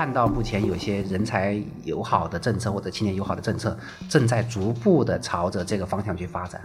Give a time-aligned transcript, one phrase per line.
[0.00, 3.78] 看到目前有些人才友好的政策或者青年友好的政策
[4.08, 6.58] 正在逐步的朝着这个方向去发展。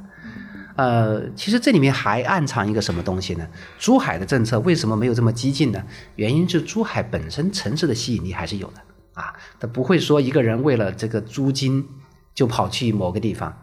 [0.77, 3.45] 呃，其实这里面还暗藏一个什么东西呢？
[3.77, 5.83] 珠海的政策为什么没有这么激进呢？
[6.15, 8.79] 原因是珠海本身城市的吸引力还是有的
[9.21, 11.85] 啊，它不会说一个人为了这个租金
[12.33, 13.53] 就跑去某个地方。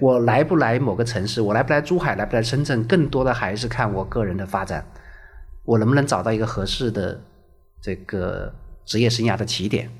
[0.00, 4.84] 我来不来某个城市，我来不来珠海，来不来深圳，更多的还是看我个人的发展，
[5.64, 7.20] 我能不能找到一个合适的
[7.80, 8.52] 这个
[8.84, 9.90] 职业生涯的起点。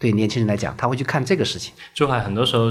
[0.00, 1.74] 对年轻人来讲，他会去看这个事情。
[1.92, 2.70] 珠海很多时候，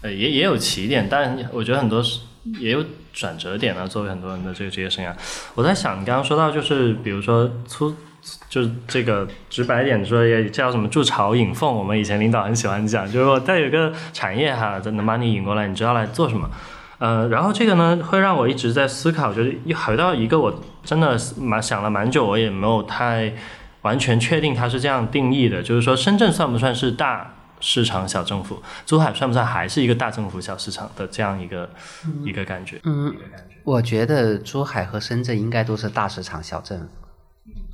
[0.00, 2.18] 呃，也也有起点，但我觉得很多是
[2.58, 3.86] 也有转折点啊。
[3.86, 5.14] 作为很多人的这个职业生涯，
[5.54, 7.94] 我在想，你刚刚说到，就是比如说粗，
[8.48, 11.72] 就是这个直白点说，也叫什么筑巢引凤。
[11.72, 16.50] 我们以前领导很喜欢讲，就是说，再有个产业哈，能把你引过来，你知道来做什么。
[16.98, 23.32] 呃，然后这个呢，会让我一直在思考，就是一回到一个我真的蛮想了蛮久，我也没有太。
[23.84, 31.70] 完全确定它是这样定义的，就是说深圳算不算是大市场小政府，珠海算不算还是一个大政府小市场的这样一个
[32.24, 32.80] 一个感觉？
[32.84, 33.14] 嗯，
[33.62, 36.86] 我觉得珠海和深圳应该都是大市场小政府。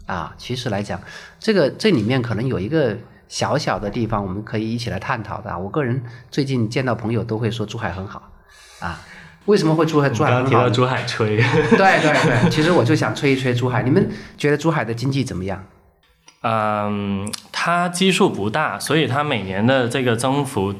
[0.07, 1.01] 啊，其实来讲，
[1.39, 2.97] 这个这里面可能有一个
[3.29, 5.57] 小小的地方，我们可以一起来探讨的。
[5.57, 8.33] 我个人最近见到朋友都会说珠海很好，
[8.81, 9.01] 啊，
[9.45, 10.49] 为什么会珠海珠海很好？
[10.49, 13.85] 提到珠海吹，对对对，其实我就想吹一吹珠海。
[13.85, 15.65] 你们觉得珠海的经济怎么样？
[16.43, 20.75] 嗯，它基数不大，所以它每年的这个增幅，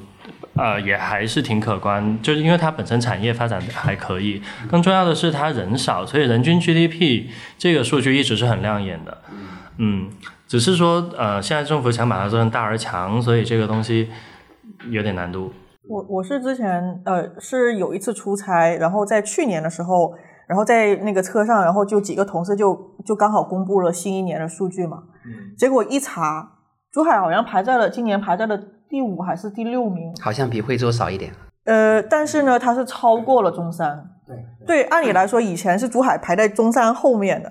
[0.55, 2.19] 呃，也还是挺可观。
[2.23, 9.19] 就是因为它本身产业发展还可以，更重要的是它人少，所以人均 GDP 这个数据一直是很亮眼的。
[9.77, 10.11] 嗯，
[10.49, 14.09] 只是说，呃，现在政府想把它做成大而强，所以这个东西
[14.89, 15.53] 有点难度。
[15.89, 20.15] 我我是之前呃是有一次出差，然后在去年的时候。
[20.51, 25.05] 然后在那个车上，然后就几个同事就就刚好公布了新一年的数据嘛，
[25.57, 26.59] 结果一查，
[26.91, 28.59] 珠海好像排在了今年排在了
[28.89, 31.33] 第五还是第六名，好像比惠州少一点。
[31.65, 34.11] 呃，但是呢，它是超过了中山。
[34.67, 37.51] 对对，按理来说，以前是珠海排在中山后面的，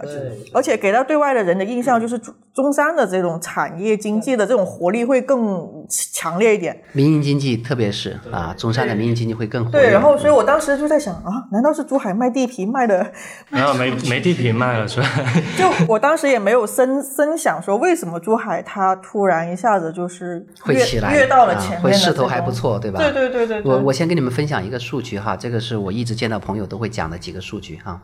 [0.53, 6.77] 而且给到对外的人的印象就是中中山的这种产业经济的这种活力会更强烈一点。
[6.93, 13.11] 民营经济，特别是啊，中山的民营经济会更活对，然后所以我当时就在想啊，难道是珠海卖地皮卖的？
[13.49, 15.07] 然后没没地皮卖了是吧？
[15.57, 22.99] 就我当时也没有深深想说，为什么珠海它突然一下子就是会起来，跃到了前面，会势头还不错，对吧？
[22.99, 23.61] 对对对对。
[23.63, 28.01] 我我先跟你们分享一个数据哈，这个是我一直见到朋友都会讲的几个数据哈。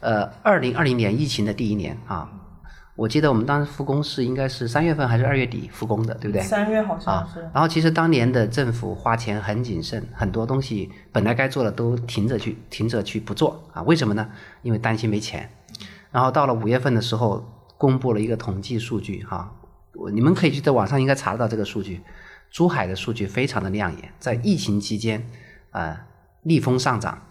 [0.00, 2.28] 呃，二零二零年疫情的第一年啊，
[2.94, 6.42] 我记得我们当时复工是应该是三月份还是二月底复工的，对不对？
[6.42, 7.40] 三月好像是。
[7.54, 13.82] 然后其实当年的政府花钱很谨慎，很多东西本来该做的都停着去，停着去不做啊？
[13.82, 14.28] 为什么呢？
[14.62, 15.50] 因为担心没钱。
[16.10, 17.44] 然后到了五月份的时候，
[17.76, 19.52] 公布了一个统计数据哈，
[20.12, 22.00] 你们可以去在网上应该查得到这个数据。
[22.50, 25.28] 珠海的数据非常的亮眼，在疫情期间，
[25.72, 25.98] 呃，
[26.42, 27.22] 逆风上涨。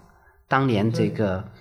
[0.48, 1.52] 当年这个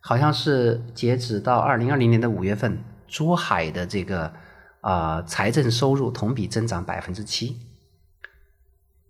[0.00, 4.32] 好像是截止到二零二零年的五月份，珠海的这个
[4.80, 7.58] 啊财政收入同比增长百分之七，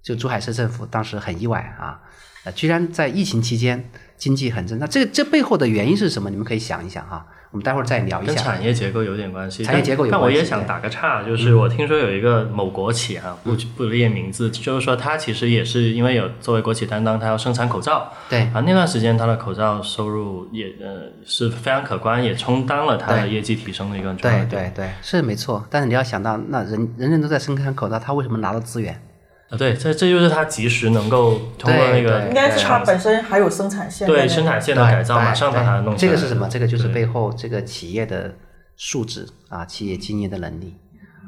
[0.03, 2.03] 就珠海市政府当时很意外啊，
[2.45, 6.29] 呃，居然在疫情期间经济很增长，这这背后的原因是什么？
[6.31, 7.27] 你们可以想一想哈。
[7.53, 9.65] 我们待会儿再聊一下，跟产业结构有点关系。
[9.65, 10.13] 产业结构有关系。
[10.13, 18.13] 但我也想打个岔，就是我听说有一个某国企啊，不不列名字，就是说它其实也是因为有作为国企担当，它要生产口罩。
[18.29, 18.43] 对。
[18.55, 24.45] 啊，那段时间它的口罩收入也呃是非常可观，也充当了它的业绩提升的一个重要。
[24.45, 25.67] 对对对，是没错。
[25.69, 29.03] 但是你要想到，那人人人都在生产口罩，他为什么拿到资源？
[29.51, 35.97] 啊，对，这这就是它及时能够通过那个，应该是它本身还有生产线，对生产线的改造，马上把它弄。
[35.97, 36.49] 这个是什么？
[36.49, 38.33] 这个就是背后这个企业的
[38.77, 40.77] 素质啊，企业经营的能力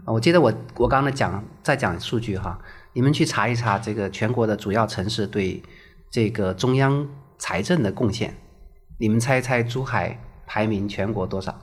[0.04, 0.12] 啊。
[0.12, 2.56] 我记得我我刚才讲再讲数据哈，
[2.92, 5.60] 你们去查一查这个全国的主要城市对
[6.08, 7.04] 这个中央
[7.38, 8.32] 财政的贡献，
[8.98, 10.16] 你们猜一猜珠海
[10.46, 11.58] 排名全国多少？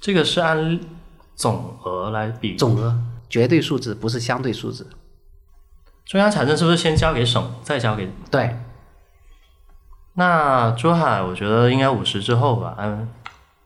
[0.00, 0.78] 这个是按
[1.34, 2.96] 总额来比，总额
[3.28, 4.86] 绝对数字，不是相对数字。
[6.06, 8.10] 中央财政是不是先交给省，再交给？
[8.30, 8.56] 对。
[10.14, 13.08] 那珠海，我觉得应该五十之后吧，嗯，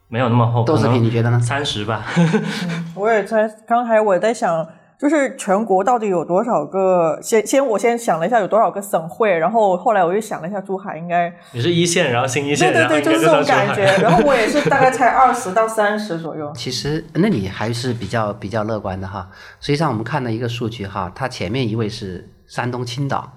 [0.09, 0.63] 没有那么厚。
[0.65, 1.41] 豆制品，你觉得呢？
[1.41, 2.05] 三十吧。
[2.95, 4.69] 我也在，刚才我在想，
[4.99, 7.19] 就是全国到底有多少个？
[7.23, 11.33] 先先，我先想了一下有多少个省会，然后后来我又想了一下，珠海应该。
[11.53, 13.85] 你是一线，然后新一线，对对对，就是这种感觉。
[14.03, 16.53] 然后我也是大概才二十到三十左右。
[16.55, 19.29] 其实，那你还是比较比较乐观的哈。
[19.61, 22.31] 实际上，我们看到一个数据哈，它前面一位是。
[22.49, 23.29] 山东青岛，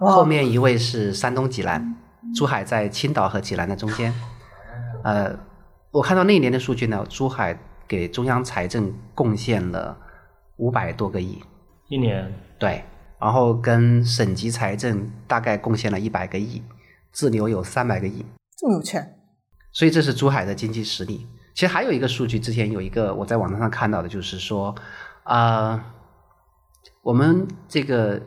[0.00, 1.94] 后面一位是山东济南，
[2.34, 4.10] 珠海在青岛和济南的中间。
[5.04, 5.30] 呃，
[5.90, 7.54] 我看到那一年的数据呢，珠海
[7.86, 9.94] 给中央财政贡献了
[10.56, 11.42] 五百多个亿，
[11.88, 12.32] 一年？
[12.58, 12.84] 对，
[13.20, 16.62] 然后跟省级财政大概贡献了一百个亿，
[17.12, 18.24] 自留有三百个亿，
[18.56, 19.18] 这么有钱，
[19.72, 21.26] 所以这是珠海的经济实力。
[21.54, 24.74] 其实还有一个数据，之前有一个我在网站上看到的，就是说，
[25.22, 25.94] 啊、
[27.02, 28.22] 我们这个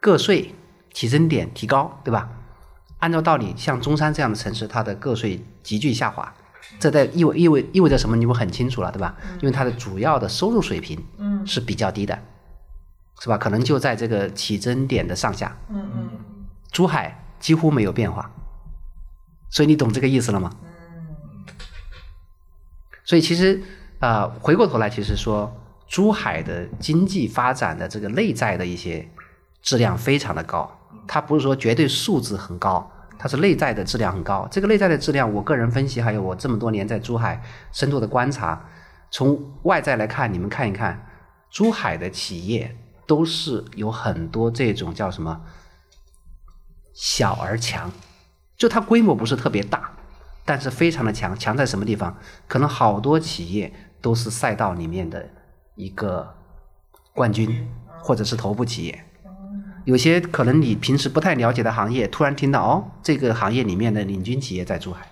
[0.00, 0.54] 个税
[0.92, 2.30] 起征点提高，对吧？
[2.98, 6.34] 按照道理，像中山这样的城市，它的个税急剧下滑，
[6.78, 8.16] 这在意味意味意味着什么？
[8.16, 9.16] 你们很清楚了，对吧？
[9.40, 12.18] 因为它的主要的收入水平嗯是比较低的，
[13.20, 13.38] 是吧？
[13.38, 15.56] 可能就在这个起征点的上下。
[15.70, 16.10] 嗯嗯
[16.70, 18.30] 珠海几乎没有变化，
[19.48, 20.50] 所以你懂这个意思了吗？
[23.04, 23.62] 所以其实
[24.00, 25.54] 啊、呃回过头来，其实说
[25.86, 29.08] 珠海的经济发展的这个内在的一些
[29.62, 34.46] 质量非常的高，它不是说绝对数字很高，它是内在的质量很高。
[34.50, 38.68] 这个内在的质量，我个人分析，还有我这么多年在珠海深度的观察，
[39.10, 41.06] 从外在来看，你们看一看，
[41.50, 42.76] 珠海的企业
[43.06, 45.40] 都是有很多这种叫什么
[46.92, 47.90] 小而强，
[48.56, 49.92] 就它规模不是特别大，
[50.44, 51.38] 但是非常的强。
[51.38, 52.16] 强在什么地方？
[52.46, 55.28] 可能好多企业都是赛道里面的
[55.74, 56.34] 一个
[57.14, 57.68] 冠军，
[58.02, 59.04] 或者是头部企业。
[59.84, 65.06] 有些可能你平时不太了解的行业，突然听到哦，这个行业里面的领军企业在珠海。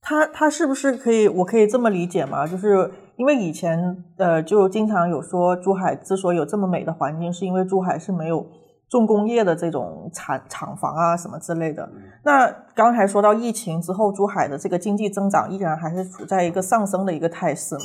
[0.00, 1.28] 他他是不是可以？
[1.28, 2.46] 我可以这么理解吗？
[2.46, 8.46] 就是因为以前呃，就经常有说珠海之所以有这么美的环境，是因为珠海是没有
[8.88, 11.88] 重工业的这种厂厂房啊什么之类的。
[12.22, 17.80] 那刚才说到疫情之后，珠海的这个经济增长依然还是处在一个上升的一个态势嘛，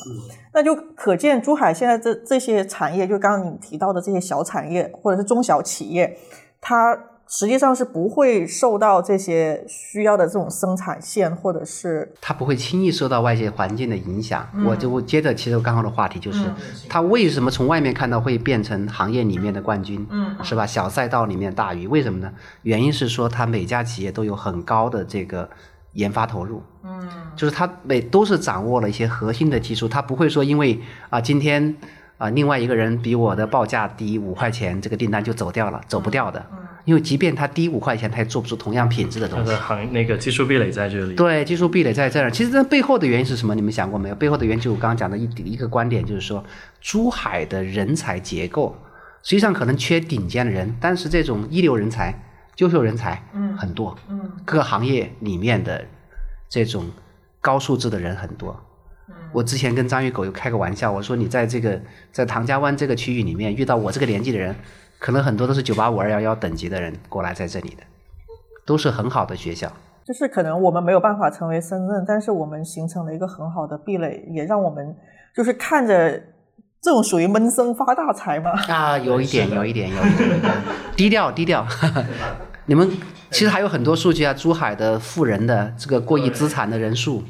[0.54, 6.18] 那就可见珠海现在这这些产业，就刚刚你提到的这些小产业或者是中小企业，
[6.62, 6.98] 它
[7.28, 14.48] 实际上是不会受到这些需要的这种生产线或者是它不会轻易受到外界环境的影响。
[14.66, 16.46] 我就接着其实刚刚的话题就是，
[16.88, 20.66] 它为什么从外面看到会变成行业里面的冠军，嗯是吧？
[20.66, 22.32] 小赛道里面大鱼，为什么呢？
[22.62, 25.50] 原因是说它每家企业都有很高的这个
[25.94, 30.80] 研发投入，嗯就是它每都是掌握了一些核心的技术，它不会说因为
[31.10, 31.76] 啊、今天
[32.18, 36.46] 啊、另外一个人比我的报价低五块钱，这个订单就走掉了，走不掉的。
[36.86, 39.46] 因为即便它低五块钱，它也做不出同样品质的东西。
[39.46, 41.16] 它的行那个技术壁垒在这里。
[41.16, 42.30] 对，技术壁垒在这儿。
[42.30, 43.56] 其实这背后的原因是什么？
[43.56, 44.16] 你们想过没有？
[44.16, 46.44] 背后的原因就是我刚刚讲的一一个观点，就是说
[46.82, 48.76] 珠海的人才结构
[49.22, 52.14] 实际上可能缺顶尖的人，但是这种一流人才、
[52.58, 55.86] 优秀人才嗯很多，嗯各个行业里面的
[56.50, 56.92] 这种
[57.40, 58.60] 高素质的人很多。
[59.32, 61.82] 我之前跟张玉狗又开个玩笑，我说你在这个
[62.12, 64.56] 在唐家湾这个区域里面遇到我这个年纪的人，
[65.04, 67.84] 可能很多都是九八五二幺幺等级的人过来在这里的，
[68.66, 69.70] 都是很好的学校。
[70.06, 74.96] 就是可能我们没有办法成为深圳，但是我们形成了一个很好的壁垒，也让我们
[75.36, 76.10] 就是看着
[76.82, 78.52] 这种属于闷声发大财嘛。
[78.70, 80.40] 啊，有一点，有一点，有一点，
[80.96, 81.68] 低调低调。
[82.68, 82.90] 你们
[83.30, 87.22] 其实还有很多数据啊，珠海的富人的这个过亿资产的人数，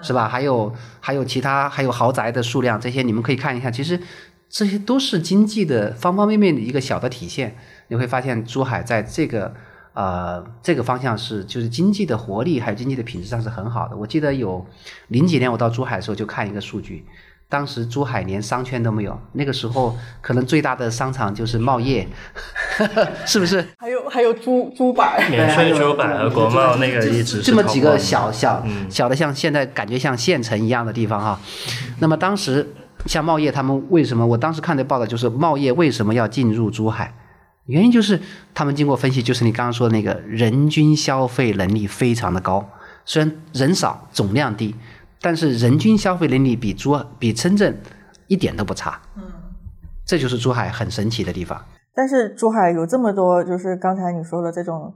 [0.00, 0.26] 是吧？
[0.26, 3.70] 还有还有其他还有豪宅的数量，这些你们可以看一下。
[3.70, 4.00] 其实
[4.50, 7.56] 这些都是经济的方方面面的一个小的体现。
[7.88, 9.54] 你会发现珠海在这个
[9.94, 13.96] 呃这个方向是就是经济的活力还有经济的品质上是很好的。
[13.96, 14.66] 我记得有
[15.08, 17.06] 零几年我到珠海的时候就看一个数据，
[17.48, 22.06] 当时珠海连商圈都没有，那个时候可能最大的商场就是茂业，
[23.24, 23.66] 是不是？
[23.78, 31.40] 还有还有珠珠百，免税珠百和国贸那个一直是这么几个小小嗯小的，像现在感觉像县城一样的地方哈。
[32.00, 32.74] 那么当时
[33.06, 34.26] 像茂业他们为什么？
[34.26, 37.14] 我当时看的报道就是茂业为什么要进入珠海？
[37.66, 38.18] 原因就是
[38.54, 42.66] 他们经过分析，就是你刚刚说的那个人均消费能力非常的高，
[43.04, 44.74] 虽然人少总量低，
[45.20, 47.78] 但是人均消费能力比珠比深圳
[48.26, 48.98] 一点都不差。
[49.16, 49.22] 嗯，
[50.06, 51.62] 这就是珠海很神奇的地方。
[51.94, 54.94] 但是珠海有这么多，就是刚才你说的这种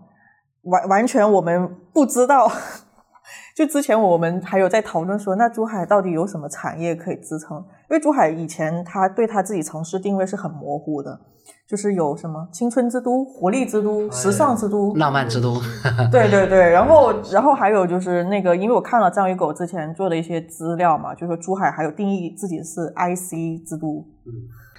[0.62, 2.50] 完完全我们不知道。
[3.54, 7.62] 就之前我们还有在讨论说，那珠海到底有什么产业可以支撑？
[7.92, 11.20] 因为珠海以前它对它自己城市定位是很模糊的，
[11.68, 15.61] 就是有什么青春之都、活力之都、时尚之都、浪漫之都，
[16.11, 24.02] 对对对，然后然后还有就是那个，因为我看了章鱼狗之前做的一些资料嘛，就说珠海还有定义自己是 IC 之都，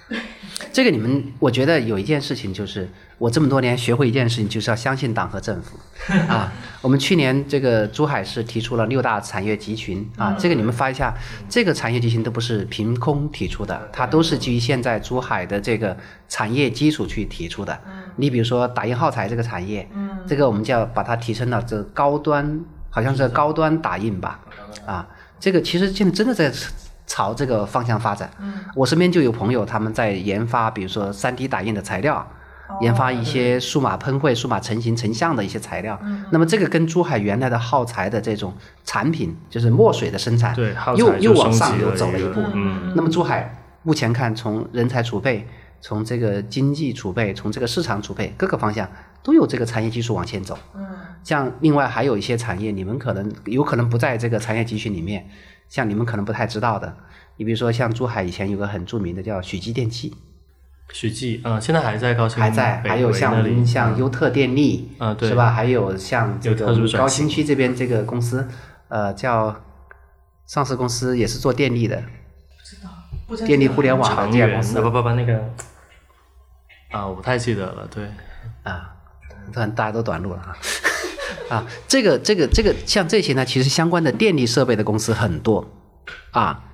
[0.72, 5.78] 这个你们，我觉得有一件事情就是，我这么多年学会一件事情，就是要相信党和政府
[6.28, 6.52] 啊。
[6.82, 11.14] 我们去年这个珠海市提出了六大产业集群啊，这个你们发一下，
[11.48, 15.96] 这个产业集群都不是凭空提出的，它都是基于现在珠海的这个
[16.28, 17.80] 产业基础去提出的。
[18.16, 19.88] 你比如说打印耗材这个产业，
[20.26, 24.40] 这个我们就要把它提升到这高端，好像是高端打印吧，
[24.84, 25.08] 啊，
[25.40, 26.52] 这个其实现在真的在
[27.06, 28.30] 朝这个方向发展。
[28.74, 32.26] 我身边就有朋友他们在研发，比如说 3D 打印的材料。
[32.80, 42.42] 研发一些数码喷绘、数码成型成像的一些材料，那么这个跟珠海原来的耗材的这种产品，就是墨水的生产，对，又又往上又走了一步。
[42.54, 45.46] 嗯，那么珠海目前看，从人才储备、
[45.82, 48.88] 从这个经济储备、从这个市场储备各个方向，
[49.24, 50.56] 都有这个产业技术往前走。
[50.74, 50.86] 嗯，
[51.24, 55.28] 像另外还有一些产业，你们可能有可能不在这个产业集群里面，
[55.68, 56.94] 像你们可能不太知道的，
[57.38, 60.14] 你比如说像珠海以前有个很著名的叫许继电器。
[60.92, 65.50] 许记，嗯，现在还在高新还在，还有像像优特电力，嗯，对，是吧？
[65.50, 68.46] 还有像这个高新区这边这个公司，
[68.88, 69.64] 呃，叫
[70.44, 72.04] 上市公司也是做电力的，
[73.26, 75.50] 不知道，电力互联网的这家公司，不不不，那个
[76.90, 78.06] 啊，我不太记得了，对，
[78.64, 78.93] 啊，
[79.54, 80.56] 然大家都短路了啊，
[81.56, 85.68] 啊，这个这个这个像这些呢，其实相关的电力设备的公司很多，
[86.30, 86.64] 啊，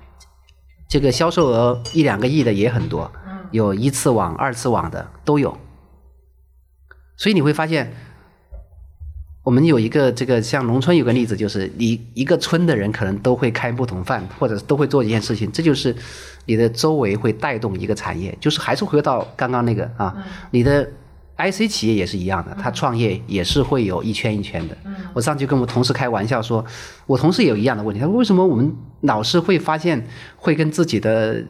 [0.87, 3.11] 这个销售额一两个亿的也很多。
[3.51, 5.57] 有一次网、二次网的都有，
[7.17, 7.93] 所以你会发现，
[9.43, 15.93] 我们有一个这个像农村有个例子，就是你一个村的人可能都会开不同饭，或者都会做一件事情，这就是
[16.45, 20.15] 你的周围会带动一个产业，就是还是回到刚刚那个啊，
[20.51, 20.89] 你的
[21.49, 24.77] IC 企业也是一样的，他创业也是会有一圈一圈的。
[25.13, 26.63] 我上去跟我同事开玩笑说，
[27.07, 30.05] 我同事也有一样的问题，他说为什么我们老是会发现
[30.35, 31.43] 会跟自己的。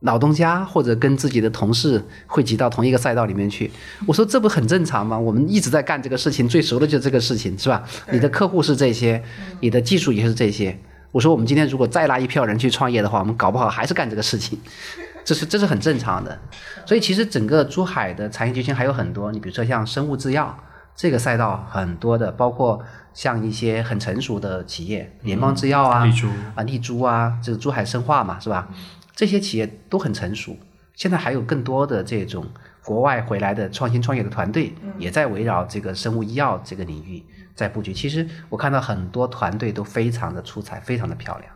[0.00, 3.70] 老东家或者跟自己的同事汇集到同一个赛道里面去，
[4.06, 5.18] 我说这不很正常吗？
[5.18, 7.82] 我们一直在干这个事情，最熟的就是这个事情，是吧？
[8.12, 9.22] 你的客户是这些，
[9.60, 10.78] 你的技术也是这些。
[11.10, 14.58] 我说我们今天如果再拉一票人去创业的话，我们搞不好还是干这个事情，
[15.24, 16.38] 这是这是很正常的。
[16.86, 20.56] 所以其实整个珠海的产业集群还有很多，你比如说像生物制药
[20.94, 22.80] 这个赛道很多的，包括
[23.12, 28.68] 像一些很成熟的企业，联邦制药啊，丽珠啊，丽珠啊，这个珠海生化嘛，是吧？
[29.14, 30.56] 这些企业都很成熟，
[30.94, 32.46] 现在还有更多的这种
[32.84, 37.92] 国外回来的创新创业的团队，也在围绕这个生物医药这个领域在布局。
[37.92, 41.53] 其实我看到很多团队都非常的出彩，非常的漂亮。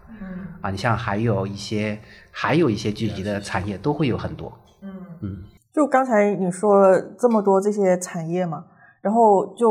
[0.58, 1.98] 嗯，啊，你像还有一些，
[2.30, 4.52] 还有一些聚集的产业都会有很多。
[4.82, 4.90] 嗯
[5.22, 5.36] 嗯，
[5.72, 8.64] 就刚才你说了这么多这些产业嘛，
[9.00, 9.68] 然后就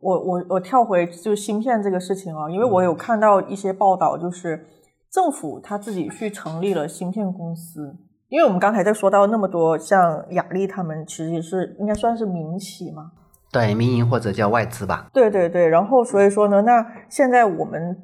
[0.00, 4.66] 我我我跳回就芯片这个事情啊，因为我有看到一些报道，就是。
[5.12, 7.96] 政府他自己去成立了芯片公司，
[8.28, 13.10] 因为我们刚才在说到那么多，像雅力他们其实也是应该算是民企嘛，
[13.50, 15.10] 对，民营或者叫外资吧。
[15.12, 17.98] 对对对，然后所以说呢，那现在我们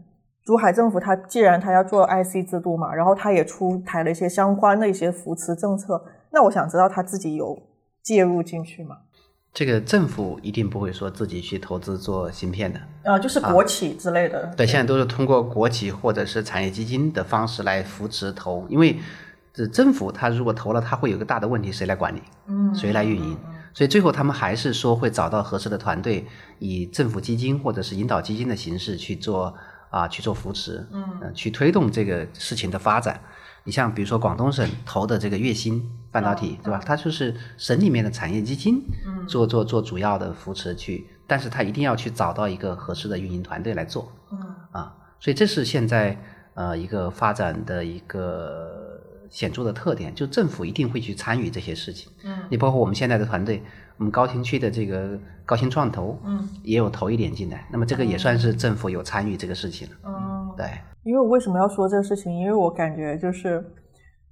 [0.47, 6.01] 珠海政府它既然它要做 IC 制度嘛，然后它也出台了一些相关的一些扶持政策，
[6.31, 7.61] 那我想知道他自己有
[8.01, 8.99] 介入进去吗？
[9.53, 14.47] 这个政府一定不会说自己去投资做芯片的，啊，就是国企之类的。
[14.57, 18.97] 对，现在都是通过国企或者是产业基金的方式来扶持投，因为
[19.53, 22.23] 这政府他如果投了，他会有个大的问题，谁来管理？
[22.47, 23.37] 嗯，谁来运营？
[23.75, 26.25] 所以最后他们还是说会找到合适的团队，
[26.61, 29.53] 以政府基金或者是引导基金的形式去做
[29.97, 33.19] 啊，去做扶持，嗯，去推动这个事情的发展。
[33.65, 36.81] 你像比如说广东省投的这个粤芯半导体，对吧？
[36.85, 38.81] 它就是省里面的产业基金，
[39.27, 44.13] 做做做主要的扶持去，但是它一定要去找到一个合适的运营团队来做，
[44.71, 46.17] 啊，所以这是现在
[46.55, 49.01] 呃一个发展的一个
[49.31, 52.13] 显著的特点，就政府一定会去参与这些事情。
[52.23, 53.63] 嗯，你包括我们现在的团队，
[53.99, 59.95] 我们高新区的这个高新创投，嗯，也有投一点进来，那么这个也算是政府有参与这个事情了。
[60.05, 60.67] 嗯，对。
[61.05, 62.33] 因为我为什么要说这个事情？
[62.33, 63.65] 因为我感觉就是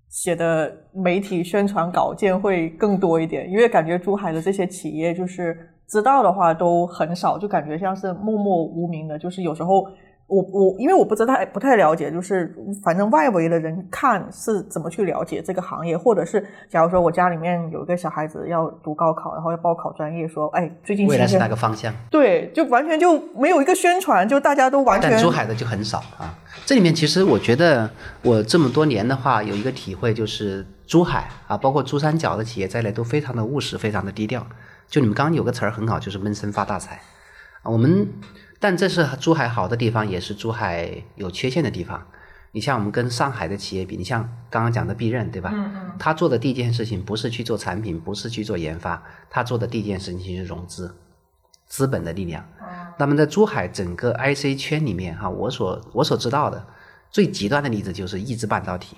[0.08, 5.56] 写的媒体宣传稿件会更多一点，因为感觉珠海的这些企业就是
[5.88, 9.86] 知道的话都很少，就感觉像是默默无名的，就是有时候。
[10.26, 21.94] 我我因为我不知道不太了解，就是反正外围的人看是怎么去了解这个行业，或者是假如说我家里面有一个小孩子要读高考，然后要报考专业，说哎最近未来是哪个方向？
[22.10, 25.10] 对，就完全就没有一个宣传，就大家都完全。
[25.10, 26.34] 但珠海的就很少啊。
[26.64, 27.90] 这里面其实我觉得
[28.22, 34.46] 我这么多年的话有一个体会，就是珠海啊，包括珠三角的企业在内都非常的务实，非常的低调。
[34.88, 36.98] 就你们刚刚有个词儿很好，就是闷声发大财
[37.62, 38.08] 啊，我们。
[38.64, 42.06] 但这是珠海好的地方，也是珠海有缺陷的地方。
[42.52, 45.50] 你像我们跟上海的企业比，你像刚刚讲的必任，对吧？
[45.52, 45.92] 嗯嗯。
[45.98, 50.96] 他做的第一件事情不是去做产品，不是去做研发，他做的第一件事情是融资，
[51.66, 52.42] 资本的力量。
[52.96, 56.64] 那么在珠海整个 IC 圈里面，哈，我所我所知道的
[57.10, 58.96] 最极端的例子就是易智半导体。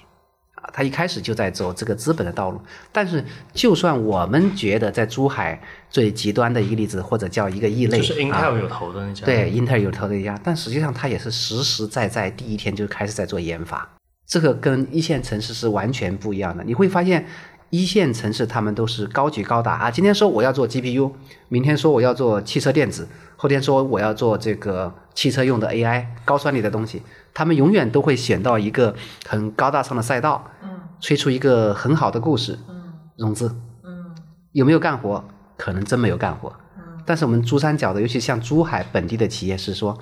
[0.72, 2.60] 他一开始就在走这个资本的道路，
[2.92, 13.88] 但是就算我们觉得在珠海最极端的一个例子，或者叫一个异类，就是 Intel 有投的那家，对，Intel 有投的一家，但实际上他也是实实在在第一天就开始在做研发，
[14.26, 16.62] 这个跟一线城市是完全不一样的。
[16.64, 17.26] 你会发现，
[17.70, 21.12] 一线城市他们都是高举高打啊，今天说我要做 GPU，
[21.48, 27.02] 明天说我要做汽车电子，后天说我要做这个汽车用的 AI 高算力的东西，
[27.36, 28.96] 他们永远都会选到一个
[29.28, 34.16] 很高大上的赛道，嗯吹出一个很好的故事，嗯融资嗯
[34.52, 35.22] 有没有干活？
[35.58, 36.48] 可能真没有干活。
[36.78, 39.98] 嗯但是我们珠三角的，尤其像珠海本地的企业是说，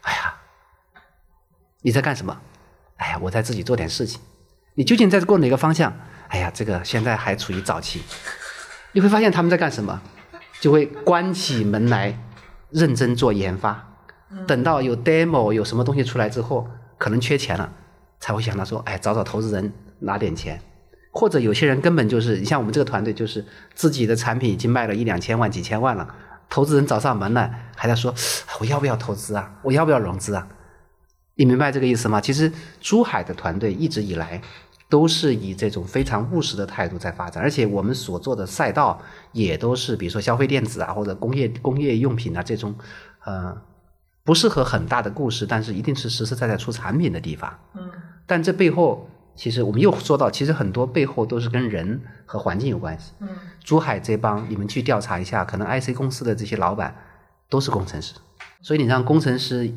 [0.00, 0.34] 哎呀，
[1.82, 2.36] 你在干什么？
[2.96, 4.20] 哎呀，我在自己做点事情。
[4.74, 5.92] 你究竟在过哪个方向？
[6.26, 8.02] 哎呀，这个现在还处于早期。
[8.90, 10.02] 你会发现他们在干什么，
[10.60, 12.18] 就会关起门来
[12.70, 13.93] 认真做研发。
[14.46, 16.66] 等到有 demo 有什么东西出来之后，
[16.98, 17.72] 可能缺钱了，
[18.20, 20.60] 才会想到说，哎，找找投资人拿点钱。
[21.12, 26.12] 或者有些人根本就是，你像我们这个团队，就是自己的产品已经卖了一两千万、几千万了，
[26.50, 28.12] 投资人找上门来，还在说
[28.58, 29.54] 我要不要投资啊？
[29.62, 30.48] 我要不要融资啊？
[31.36, 32.20] 你明白这个意思吗？
[32.20, 34.42] 其实珠海的团队一直以来
[34.88, 39.00] 都是以这种非常务实的态度在发展，而且我们所做的赛道
[39.30, 42.74] 也都是，比如说消费电子啊，或者工业工业用品啊这种，
[43.24, 43.56] 呃，
[44.24, 47.58] 不适合很大的故事，但是一定是实实在在出产品的地方。
[47.74, 47.90] 嗯
[48.26, 53.12] 但这背后，其实我们又说到，其实很多背后都是跟人和环境有关系。
[53.20, 53.28] 嗯
[53.62, 56.94] 珠海这帮，你们去调查一下，可能 IC 公司的这些老板
[57.50, 58.14] 都是工程师，
[58.62, 59.70] 所以你让工程师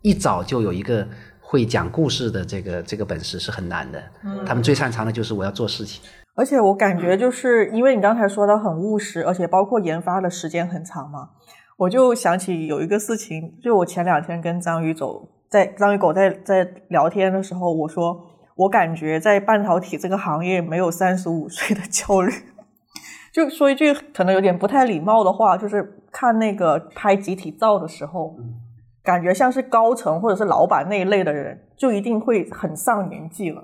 [0.00, 1.06] 一早就有一个
[1.40, 4.02] 会讲故事的这个这个本事是很难的。
[4.24, 6.02] 嗯他们最擅长的就是我要做事情。
[6.34, 11.30] 而且我感觉就是因为你刚才说的很务实，而且包括研发的时间很长嘛，
[11.76, 18.18] 我就想起有一个事情，就我前两天跟章鱼走在章鱼狗在在聊天的时候，我说
[18.54, 22.32] 我感觉在半导体这个行业没有三十五岁的焦虑。
[23.30, 28.34] 就说一句可能有点不太礼貌的话，就是看那个拍集体照的时候，
[29.02, 33.62] 感觉像是高层或者是老板那一类的人，就一定会很上年纪了。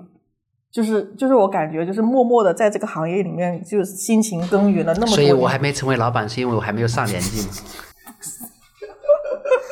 [0.71, 5.31] 就是就是我感觉就是默默的在这个行业里面，就是辛勤耕耘了那么多所以。
[5.33, 7.53] 我还没成为老板，是因为我还没有上年纪嘛。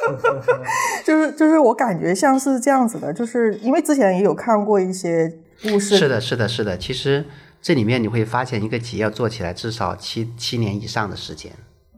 [1.06, 6.78] 就是就是我感觉像是这样子的，就是因为之前也有看过一些故事，是的，是的，是的。
[6.78, 7.26] 其实
[7.62, 11.52] 这里面你会发现，一个企业要做起来至少七七年以上的时间，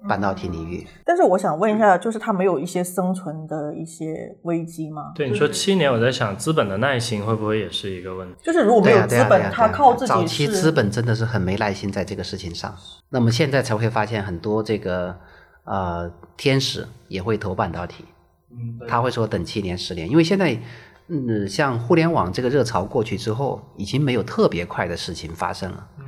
[0.08, 0.86] 半导体领域。
[1.06, 5.12] 但是我想问一下，就是它没有一些生存的一些危机吗？
[5.16, 8.36] 对你说七年，我在想资本的耐心会不会也是一个问题？
[8.44, 12.76] 就是如果没有资本，呀、它靠自己早期资本真的是很没耐心在这个事情上。
[13.10, 15.16] 那么现在才会发现很多这个
[15.64, 18.06] 呃天使也会投半导体，
[18.52, 20.60] 嗯，他会说等七年十年，因为现在
[21.08, 25.88] 嗯像互联网这个热潮过去之后，已经没有特别快的事情发生了。
[26.00, 26.06] 嗯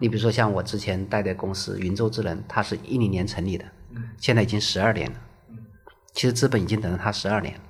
[0.00, 5.16] 你比如说像我之前待的公司云州智能，它是一零年成立的，嗯现在已经十二年了。
[6.12, 7.60] 其实资本已经等了它十二年了，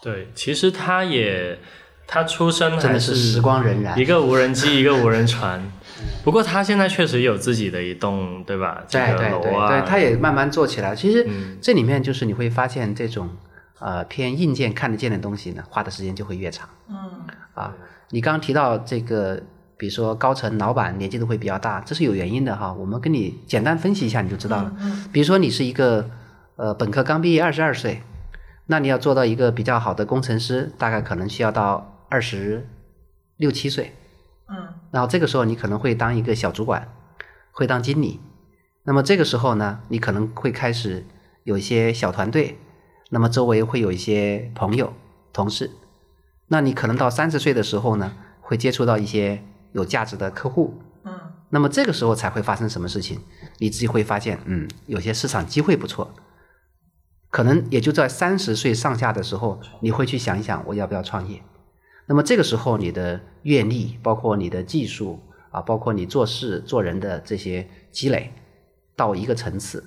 [0.00, 1.58] 对，其实他也
[2.06, 5.60] 他出生真的是时光荏苒一个无人机，一个无人船。
[6.24, 8.82] 不过他现在确实有自己的一栋，对吧？
[8.88, 10.94] 这个对对对楼啊，对，它也慢慢做起来。
[10.94, 13.28] 其实嗯这里面就是你会发现这种
[13.78, 16.96] 呃偏硬件看得见的东西呢，花的时间就会越长嗯
[17.54, 17.74] 啊。
[18.10, 19.42] 你刚刚提到这个，
[19.76, 22.72] 比如说高层老板年纪都会比较大，这是有原因的哈。
[22.72, 24.72] 我们跟你简单分析一下你就知道了。
[24.80, 26.08] 嗯比如说你是一个
[26.56, 28.02] 呃本科刚毕业二十二岁，
[28.66, 32.66] 那你要做到一个比较好的工程师，大概可能需要到二十
[33.36, 33.92] 六七岁。
[34.48, 36.88] 嗯然后这个时候你可能会当一个小主管，
[37.52, 38.20] 会当经理。
[38.84, 41.04] 那么这个时候呢，你可能会开始
[41.44, 42.58] 有一些小团队，
[43.10, 44.92] 那么周围会有一些朋友、
[45.32, 45.70] 同事。
[46.48, 50.80] 那你可能到三十岁的时候呢，会接触到一些有价值的客户。
[51.04, 51.12] 嗯
[51.48, 53.20] 那么这个时候才会发生什么事情？
[53.58, 56.12] 你自己会发现，嗯，有些市场机会不错。
[57.30, 61.42] 可能也就在三十岁上下的时候，你会去想一想，我要不要创业？
[62.06, 68.32] 那么这个时候，你的阅历，包括你的技术啊，包括你做事做人的这些积累，
[68.94, 69.82] 到一个层次，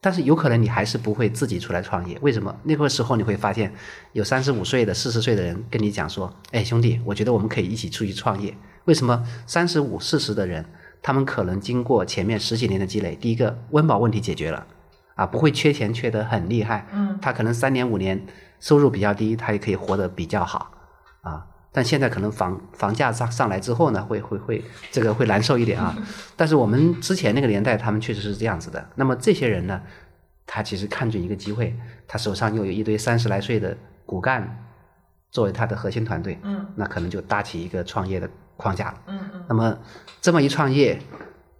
[0.00, 2.18] 但是有可能你还是不会自己出来创业。
[2.20, 2.54] 为什么？
[2.64, 3.72] 那个时候你会发现，
[4.12, 8.54] 有三十五岁的、四十岁的人跟你讲说：“哎，兄弟，我觉得我们可以一起出去创业。”
[8.84, 9.24] 为什么？
[9.46, 10.66] 三十五、四十的人，
[11.00, 14.66] 他们可能经过前面十几年的积累，第一个温饱问题解决了，
[15.14, 18.26] 啊，不会缺钱缺得很厉害，嗯他可能三年五年
[18.60, 20.72] 收入比较低，他也可以活得比较好，
[21.22, 21.46] 啊。
[21.72, 25.96] 但现在可能房房价上上来之后呢，会会会这个会难受一点啊。
[26.36, 28.86] 但是我们之前那个年代，他们确实是这样子的。
[28.96, 29.80] 那么这些人呢，
[30.46, 31.74] 他其实看准一个机会，
[32.06, 34.66] 他手上又有一堆三十来岁的骨干
[35.30, 39.02] 作为他的核心团队，嗯那可能就搭起一个创业的框架了。
[39.06, 39.78] 嗯嗯那么
[40.20, 41.00] 这么一创业，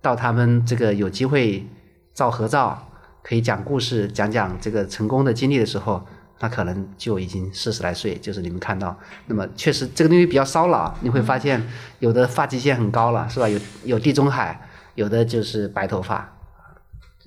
[0.03, 1.67] 到他们这个有机会
[2.13, 2.87] 照合照，
[3.23, 6.07] 可以讲故事，讲讲这个成功的经历的时候，
[6.41, 11.65] 那可能就已经四十来岁，就是你们看到，那么确实这个东西比较烧脑，你会发现
[12.01, 13.49] 有的发际线很高了，是吧？
[13.49, 16.37] 有有地中海，有的就是白头发，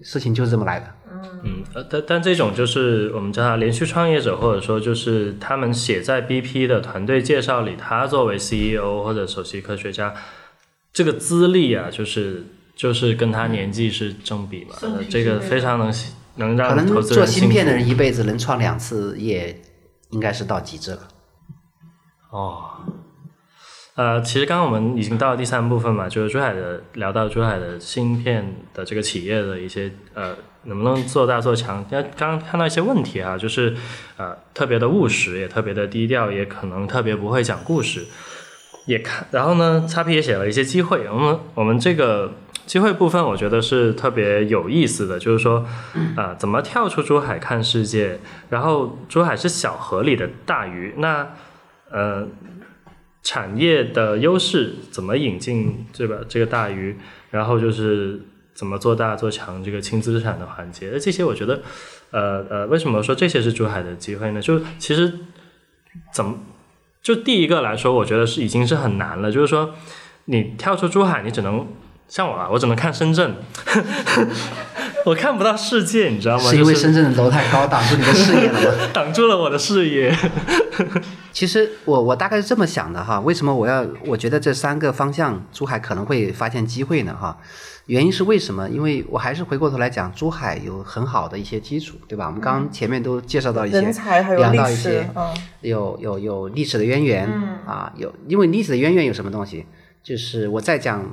[0.03, 0.87] 事情就是这么来的。
[1.43, 10.13] 嗯，呃，但但这种就是我们叫他连续创业者，或者说就是他们写在 BP 的团队介绍里，他作为 CEO 或者首席科学家，
[10.91, 12.43] 这个资历啊，就是
[12.75, 15.89] 就是跟他年纪是正比嘛，呃这个非常能
[16.35, 19.61] 能可让投能做芯片的人一辈子能创两次业，
[20.09, 21.07] 应该是到极致了。
[22.29, 22.65] 哦，
[23.95, 31.85] 呃，其实刚刚我们已经到了第三部分嘛，就是珠海的聊到珠海的芯片的这个企业的一些呃，能不能做大做强？
[31.89, 33.75] 那刚刚看到一些问题啊，就是
[34.17, 38.05] 呃特别的务实，也特别的低调，也可能特别不会讲故事，
[38.85, 42.33] 也看，然后呢，叉 P 也写了一些机会，我们我们这个。
[42.65, 45.65] 机会部分我觉得是特别有意思的，就是说，
[46.15, 48.19] 啊、怎么跳出珠海看世界？
[48.49, 51.27] 然后珠海是小河里的大鱼，那
[51.91, 52.27] 呃，
[53.21, 56.25] 产业的优势怎么引进这个？
[56.27, 56.97] 这个大鱼，
[57.29, 58.19] 然后就是
[58.53, 60.89] 怎么做大做强这个轻资产的环节。
[60.91, 61.61] 那这些我觉得，
[62.11, 64.41] 呃呃，为什么说这些是珠海的机会呢？
[64.41, 65.19] 就其实
[66.11, 66.39] 怎么
[67.01, 69.31] 就第一个来说，我觉得是已经是很难了。
[69.31, 69.73] 就是说，
[70.25, 71.67] 你跳出珠海，你只能
[72.07, 73.35] 像我啊，我只能看深圳，
[75.05, 76.43] 我看不到世界，你知道吗？
[76.49, 78.89] 是因为深圳的楼太高挡住你的视野了吗？
[78.93, 80.15] 挡住了我的视野。
[81.33, 87.37] 其实我我大概是这么想的哈，为什么我要我觉得这三个方向珠海可能会发现机会呢哈？
[87.87, 88.69] 原因是为什么？
[88.69, 92.25] 因为我还是回过头来讲，珠海有很好的一些基础，对吧？
[92.27, 97.27] 我们刚刚前面都介绍到一些，人才还有聊历史到一些，，嗯，有有有历史的渊源、
[97.65, 99.65] 啊，有因为历史的渊源有什么东西？
[100.01, 101.03] 就是我再讲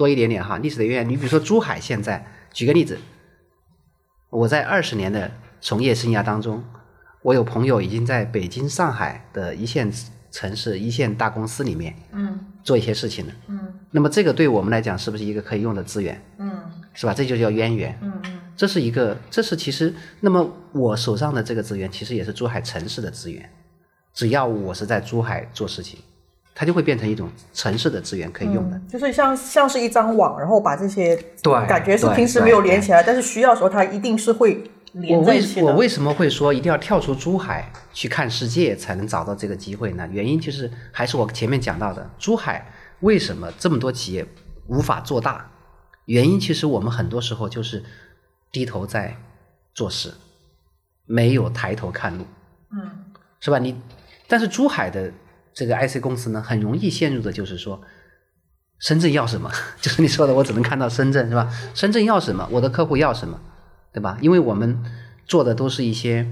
[0.00, 2.96] 多一点点哈，历史的渊源，你比如说珠海现在，举个例子，
[4.30, 6.64] 我在二十年的从业生涯当中，
[7.20, 9.92] 我有朋友已经在北京、上海的一线
[10.30, 16.18] 城市、一线大公司里面，嗯，做一些事情了，嗯，那么这个对我们来讲是不是一个可以用的资源？
[16.38, 16.62] 嗯，
[16.94, 17.12] 是吧？
[17.12, 23.50] 这就叫渊源，嗯嗯，这是一个，这是其实，那么我手上的这个资源其实也是珠海城市的资源，
[24.14, 26.00] 只要我是在珠海做事情，
[26.54, 28.76] 它就会变成一种城市的资源可以用的。
[28.76, 35.66] 嗯就是像像是一张网，然后把这些对感觉是平时没有连起来，但是需要的时候它一定是会我连在为一起的。
[35.66, 40.08] 我为什么会说一定要跳出珠海去看世界才能找到这个机会呢？
[40.10, 42.66] 原因就是还是我前面讲到的，珠海
[43.00, 44.26] 为什么这么多企业
[44.66, 45.48] 无法做大？
[46.06, 47.84] 原因其实我们很多时候就是
[48.50, 49.16] 低头在
[49.72, 50.12] 做事，
[51.06, 52.24] 没有抬头看路。
[52.72, 52.90] 嗯
[53.38, 53.58] 是吧？
[53.58, 53.80] 你
[54.26, 55.12] 但是珠海的
[55.52, 57.80] 这个 IC 公司呢，很容易陷入的就是说，
[58.78, 61.52] 深圳要什么， 就是你说的，我只能看到深圳，是吧？
[61.74, 63.40] 深圳要什么，我的客户要什么，
[63.92, 64.16] 对吧？
[64.20, 64.82] 因为我们
[65.26, 66.26] 做的都是一些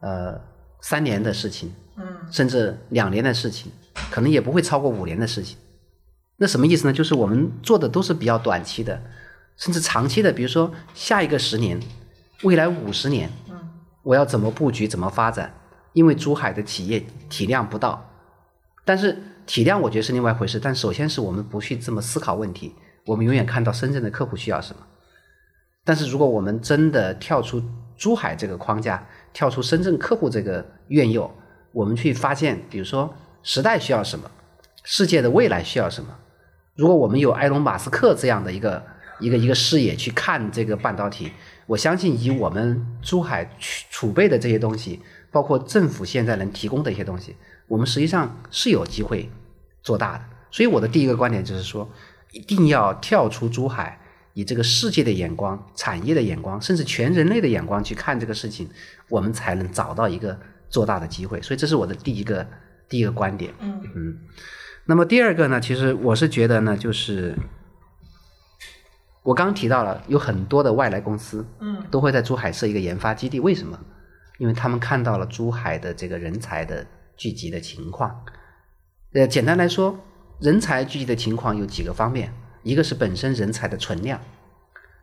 [0.00, 0.40] 呃
[0.80, 3.70] 三年的事情，嗯甚至两年的事情，
[4.10, 5.56] 可能也不会超过五年的事情。
[6.36, 6.92] 那什么意思呢？
[6.92, 9.00] 就是我们做的都是比较短期的，
[9.56, 11.80] 甚至长期的，比如说下一个十年、
[12.42, 13.54] 未来五十年，嗯
[14.02, 15.54] 我要怎么布局、怎么发展？
[15.92, 18.04] 因为珠海的企业体量不到，
[18.84, 19.16] 但是
[19.46, 20.60] 体量我觉得是另外一回事。
[20.60, 22.74] 但首先是我们不去这么思考问题，
[23.06, 24.82] 我们永远看到深圳的客户需要什么。
[25.84, 27.62] 但是如果我们真的跳出
[27.96, 31.30] 珠海这个框架，跳出深圳客户这个愿诱，
[31.72, 34.30] 我们去发现，比如说时代需要什么，
[34.82, 36.16] 世界的未来需要什么。
[36.74, 38.82] 如果我们有埃隆·马斯克这样的一个
[39.20, 41.30] 一个一个视野去看这个半导体，
[41.66, 47.36] 我相信以我们珠海储储备的这些东西，包括政府现在能提供的一些东西，
[47.68, 49.30] 我们实际上是有机会
[49.82, 50.24] 做大的。
[50.50, 51.90] 所以我的第一个观点就是说，
[52.32, 53.98] 一定要跳出珠海，
[54.34, 58.68] 以这个世界的眼光、产业的眼光，甚至全人类的眼光去看这个事情，
[59.08, 61.42] 我们才能找到一个做大的机会。
[61.42, 62.46] 所以这是我的第一个
[62.88, 63.52] 第一个观点。
[63.60, 64.18] 嗯
[64.86, 67.34] 那么第二个呢，其实我是觉得呢，就是
[69.22, 73.40] 我刚刚提到了，有很多的外来公司，嗯，都会在珠海设一个研发基地。
[73.40, 73.80] 为什么？
[74.36, 78.24] 因为他们看到了珠海的这个人才的聚集的情况。
[79.12, 79.98] 呃，简单来说，
[80.40, 84.20] 人才聚集的情况有几个方面，一个是本身人才的存量，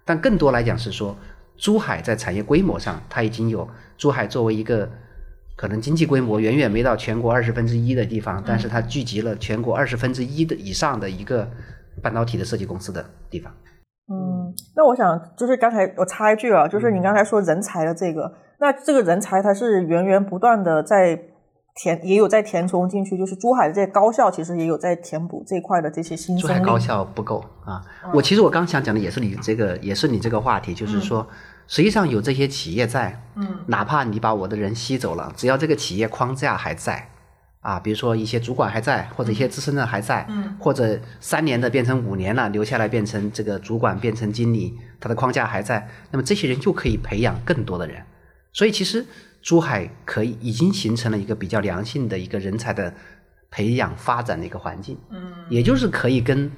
[0.03, 1.15] 但更多来讲是说，
[1.57, 4.89] 珠海在产业规模上，它已经有珠海作为一个
[5.55, 11.49] 可能经济规模远远没到全国二十分之一的地方，但是它聚集了全国二十分之一的以上的一个
[12.01, 13.53] 半导体的设计公司的地方。
[14.11, 21.17] 嗯，那我想就是刚才我插一句啊，就是你刚才说人才的这个，那这个人才它是源源不断的在
[21.75, 26.47] 填，也有在填充进去，就是珠海的这些高校其实也有在填补这一块的这些新珠。
[26.47, 27.81] 海高校不够啊！
[28.13, 31.25] 我其实我刚想讲的也是你这个，也是你这个话题，就是说，
[31.67, 37.09] 实际上有这些企业在，嗯，哪怕你把我的人吸走了，只要这个企业框架还在，
[37.61, 48.03] 啊，比如说一些主管还在，或者一些资深的还在，嗯，或者三年的变成五年了，留下来变成这个主管，变成经理，他的框架还在，那么这些人就可以培养更多的人。
[48.53, 49.05] 所以其实
[49.41, 52.93] 珠海可以已经形成了一个比较良性的一个人才的
[53.49, 56.51] 培养发展的一个环境，嗯，也就是可以跟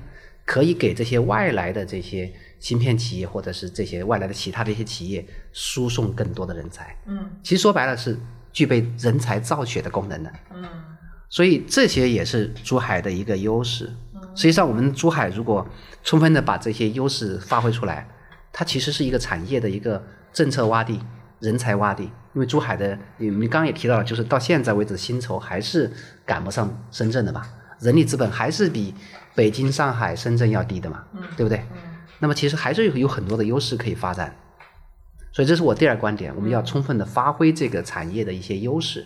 [0.45, 6.95] 可以给这些外来的这些芯片企业或者是这些外来的其他的一些企业输送更多的人才。
[7.07, 8.19] 嗯其实说白了是
[8.51, 10.31] 具备人才造血的功能的。
[10.53, 10.63] 嗯
[11.29, 13.91] 所以这些也是珠海的一个优势。
[14.35, 15.67] 实际上，我们珠海如果
[16.03, 18.07] 充分的把这些优势发挥出来，
[18.51, 20.99] 它其实是一个产业的一个政策洼地、
[21.43, 22.05] 人才洼地。
[22.33, 25.91] 因为珠海的，你你刚刚也提到了，就是到现在为止，薪酬还是
[26.25, 27.45] 赶不上深圳的嘛，
[27.79, 28.95] 人力资本还是比
[29.35, 31.03] 北京、上海、深圳要低的嘛，
[31.37, 31.63] 对不对？
[32.17, 34.35] 那么其实还是有有很多的优势可以发展。
[35.31, 39.05] 所以这是我第二观点，我们要充分的发挥这个产业的一些优势。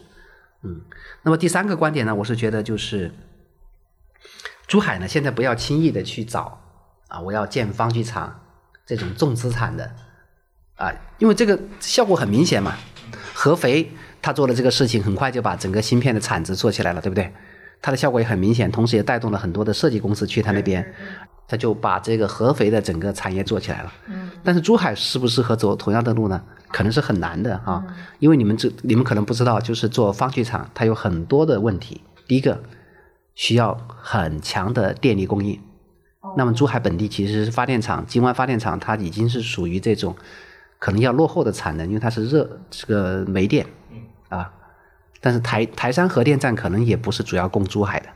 [0.61, 0.81] 嗯，
[1.23, 3.11] 那么第三个观点呢，我是觉得就是
[4.67, 6.61] 珠海呢，现在不要轻易的去找
[7.09, 8.39] 啊，我要建方具厂
[8.85, 9.95] 这种重资产的
[10.77, 12.73] 啊，因为这个效果很明显嘛。
[13.33, 17.31] 合肥他做的这个事情，很快就把整个芯片的产值做起来了，对不对？
[17.81, 20.83] 它的效果也很明显，同时也带动了很多的设计公司去他那边，
[21.47, 23.93] 他就把这个合肥的整个产业做起来了。
[24.07, 26.41] 嗯但是珠海适不适合走同样的路呢？
[26.69, 27.83] 可能是很难的哈、
[28.19, 32.01] 因为你们这你们可能不知道，就是做方具厂，它有很多的问题。
[32.27, 32.61] 第一个，
[33.35, 35.59] 需要很强的电力供应。
[36.35, 40.15] 那么珠海本地其实是发电厂，金湾发电厂它已经是属于这种
[40.79, 43.65] 可能要落后的产能，因为它是热这个煤电
[44.29, 44.53] 啊。
[45.19, 48.07] 但是台台山核电站可能也不是主要供珠海的，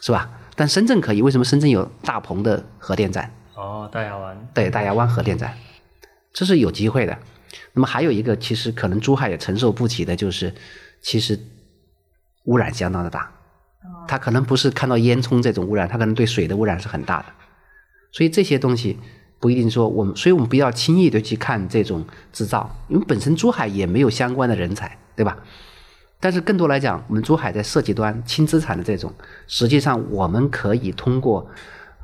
[0.00, 0.30] 是吧？
[0.56, 3.32] 但深圳可以，为什么深圳有大鹏的核电站？
[3.54, 5.54] 哦，大亚湾，对，大亚湾核电站，
[6.32, 7.16] 这是有机会的。
[7.72, 10.54] 那么还有一个，其实可能珠海也承受不起的，就是
[11.02, 11.38] 其实
[12.44, 13.30] 污染相当的大。
[14.08, 17.26] 它可能不是看到烟囱这种污染，它可能对水的污染是很大的。
[18.12, 18.98] 所以这些东西
[19.40, 25.38] 不一定说我们，所以我们不要轻易的去看这种制造，因为本身珠海也没有相关的人才，对吧？
[26.20, 29.10] 但是更多来讲，我们珠海在设计端轻资产的这种，
[29.46, 31.48] 实际上我们可以通过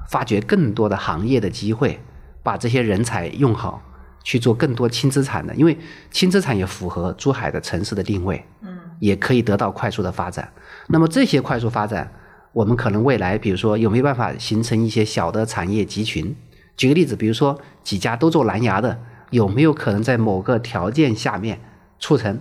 [0.08, 2.00] 发掘更多的行业的机会，
[2.42, 3.82] 把这些人才用好，
[4.24, 5.76] 去做更多轻资产的，因为
[6.10, 10.50] 轻资产也符合珠海的城市的定位，嗯，也可以得到快速的发展。
[10.88, 12.10] 那么这些快速发展，
[12.54, 16.34] 我们可能未来，比如说有没有办法形成一些小的产业集群？
[16.76, 21.60] 举个例子，比如说几家都做蓝牙的，有没有可能在某个条件下面
[21.98, 22.40] 促成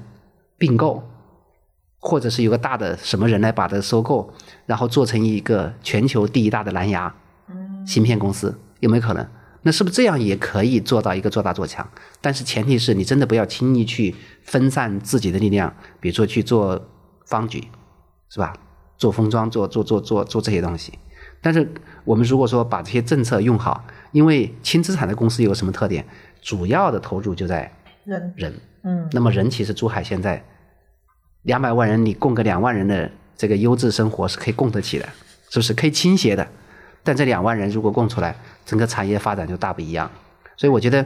[0.58, 1.04] 并购？
[2.00, 4.32] 或者是有个大的什么人来把它收购，
[4.68, 7.16] 然后做成一个全球第一大的蓝牙
[7.88, 9.28] 芯片公司，有没有可能？
[9.64, 11.90] 那是不是这样也可以做到一个做大做强？
[12.22, 16.80] 但是前提是你真的不要轻易去分散自己的力量，比如说去做
[17.26, 17.68] 方局，
[18.30, 18.54] 是吧？
[18.98, 20.94] 做封装，做做做做做这些东西。
[21.46, 21.72] 但是
[22.04, 26.04] 我们如果说把这些政策用好，因为轻资产的公司有什么特点？
[26.42, 27.72] 主要的投入就在
[28.04, 28.52] 人，人。
[28.82, 30.44] 嗯那么人其实珠海现在
[31.44, 35.08] 两百万人，你供个两万人的这个优质生活是可以供得起的，
[35.52, 36.48] 是不是可以倾斜的？
[37.04, 40.10] 但这两万人如果供出来，整个产业发展就大不一样。
[40.58, 41.06] 所以我觉得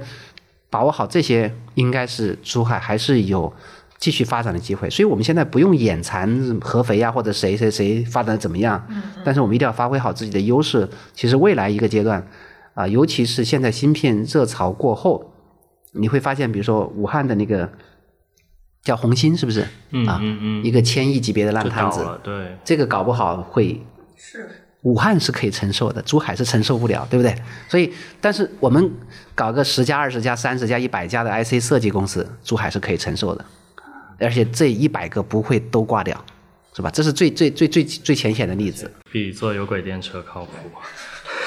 [0.70, 3.54] 把握好这些，应该是珠海还是有
[4.00, 4.90] 继续发展的机会。
[4.90, 8.84] 所以我们现在不用眼馋合肥呀、或者谁谁谁发展的怎么样，
[9.24, 10.90] 但是我们一定要发挥好自己的优势。
[11.14, 12.26] 其实未来一个阶段
[12.74, 15.34] 啊，尤其是现在芯片热潮过后，
[15.94, 17.70] 你会发现，比如说武汉的那个
[18.84, 19.68] 叫红星，是不是？
[19.92, 23.82] 嗯啊，嗯嗯，一个千亿级别的烂摊子，对，这个搞不好会
[24.16, 24.50] 是，
[24.84, 27.36] 武汉是可以承受的，珠海是承受不了，对不对？
[27.68, 28.90] 所以，但是我们
[29.36, 33.44] 搞个十家、二十家、三十家、一百家的 IC 设计公司，珠海是可以承受的，
[34.20, 36.24] 而且这一百个不会都挂掉，
[36.76, 36.90] 是吧？
[36.90, 38.92] 这是最最最最最浅显的例子。
[39.12, 40.52] 比坐有轨电车靠谱。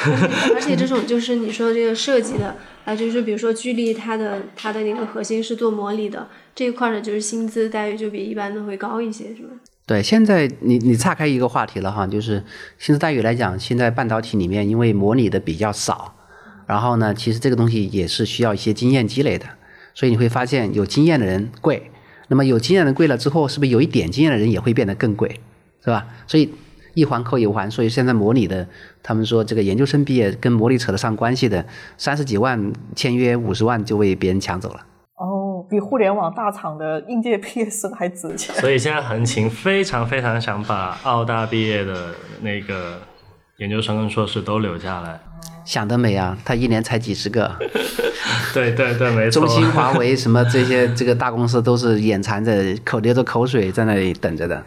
[0.55, 9.51] 而且这种就是你说这个设计的啊，就是比如说居力它的它的那个核心是做模拟的这一块的，就是薪资待遇就比一般的会高一些，是吧？
[9.87, 12.43] 对，现在你你岔开一个话题了哈，就是
[12.79, 16.17] 薪资待遇来讲，现在半导体里面因为模拟的比较少，
[16.67, 19.47] 然后呢，其实这个东西也是需要一些经验积累的，
[19.95, 21.92] 所以你会发现有经验的人贵，
[22.33, 25.29] 那么有经验的贵了之后，是不是有一点经验的人也会变得更贵，
[25.85, 26.07] 是吧？
[26.27, 26.51] 所以
[26.95, 28.67] 一环扣一环，所以现在模拟的，
[29.03, 31.63] 他们说这个研究生毕业跟模拟扯得上关系的，
[31.99, 34.81] 三十几万签约五十万就被别人抢走了。
[35.17, 38.55] 哦，比互联网大厂的应届毕业生还值钱。
[38.55, 42.99] 所以现在横琴非常非常想把澳大毕业的那个
[43.59, 45.21] 研究生跟硕士都留下来。
[45.67, 46.39] 想得美啊！
[46.47, 47.55] 他一年才几十个，
[48.55, 49.47] 对对对，没错。
[49.47, 52.53] 中兴、华为什么这些这个大公司都是眼馋着
[52.85, 54.65] 口流着口水在那里等着的。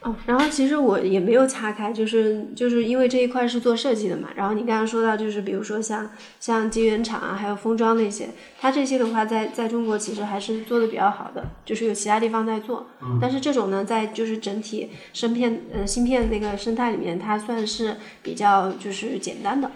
[0.00, 4.28] 哦，然后其实我也没有岔开，就是就是因为这一块是做设计的嘛。
[4.36, 8.28] 然后你刚刚说到，就是比如说像像晶圆厂啊，还有封装那些，
[8.60, 12.86] 它这些的话，在在中国其实还是做的比较好的，就是有其他地方在做。
[13.18, 19.70] 但是这种呢，在就是整体芯片呃芯片那个生态里面，它算是比较就是简单的。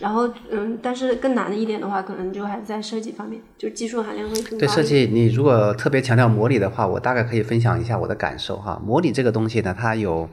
[0.00, 4.58] 然后，嗯，但是更难的一点的话，可能就还在设计方面，就技术含量会更高。
[4.58, 8.80] 对设计，你如果特别强调模拟的话，我大概可以分享一下我的感受哈。
[8.82, 10.28] 模拟这个东西呢，它有，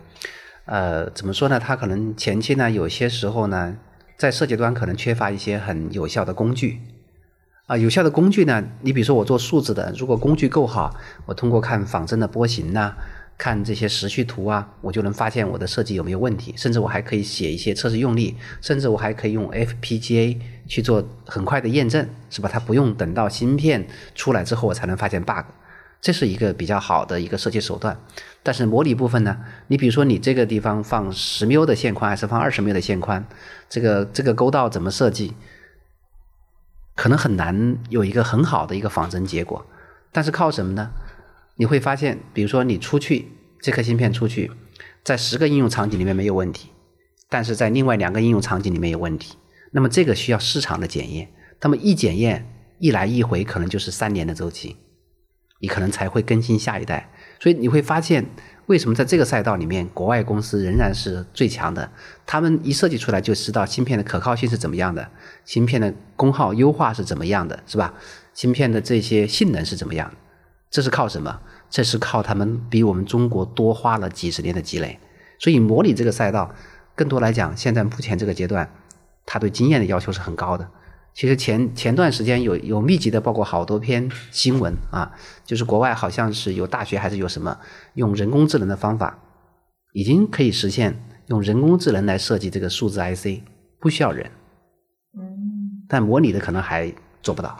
[0.65, 1.59] 呃，怎么说呢？
[1.59, 3.75] 它可能前期呢，有些时候呢，
[4.17, 6.79] 在设计端可能缺乏一些很有效的工具。
[7.65, 12.95] 啊，有效的工具呢，你比如说我做数字的，如果工具够好，我通过看仿真的波形呐。
[13.37, 22.49] 看这些时序图啊，我就能发现我的设计有没有问题，甚至我还可以写一些测试用例，甚至我还可以用 FPGA 去做很快的验证，是吧？
[22.51, 25.45] 它不用等到芯片出来之后我才能发现 bug，
[26.01, 27.99] 这是一个比较好的一个设计手段。
[28.41, 33.23] 但是模拟部分呢，你比如说你这个地方放十缪的线宽还是放二十缪的线宽，
[33.69, 35.35] 这个这个沟道怎么设计，
[36.95, 39.63] 可能很难有一个很好的一个仿真结果。
[40.11, 40.89] 但是靠什么呢？
[41.57, 43.27] 你会发现，比如说你出去
[43.59, 44.51] 这颗芯片出去，
[45.03, 46.69] 在十个应用场景里面没有问题，
[47.29, 49.35] 但是在另外两个应用场景里面有问题。
[49.71, 51.29] 那么这个需要市场的检验，
[51.61, 52.47] 那么一检验
[52.79, 54.77] 一来一回可能就是三年的周期，
[55.59, 57.11] 你可能才会更新下一代。
[57.39, 58.25] 所以你会发现，
[58.67, 61.91] 为什么在这个赛道里面，国外公司仍然是最强的？
[62.25, 65.09] 他们一设计出来就知道芯片的可靠性是怎么样的，
[65.43, 67.93] 芯片的功耗优化是怎么样的，是吧？
[68.33, 70.13] 芯片的这些性能是怎么样？
[70.69, 71.39] 这是靠什么？
[71.69, 74.99] 这是靠他们比我们中国多花了几十年的积累。
[75.39, 76.53] 所以模拟这个赛道，
[76.95, 78.69] 更多来讲，现在目前这个阶段，
[79.25, 80.69] 他对经验的要求是很高的。
[81.13, 85.11] 其实前前段时间有有密集的报过好多篇新闻啊，
[85.43, 87.57] 就是国外好像是有大学还是有什么
[87.95, 89.17] 用人工智能的方法，
[89.93, 93.41] 已经可以实现用人工智能来设计这个数字 IC，
[93.79, 94.29] 不需要人。
[95.17, 95.85] 嗯。
[95.89, 97.59] 但模拟的可能还做不到。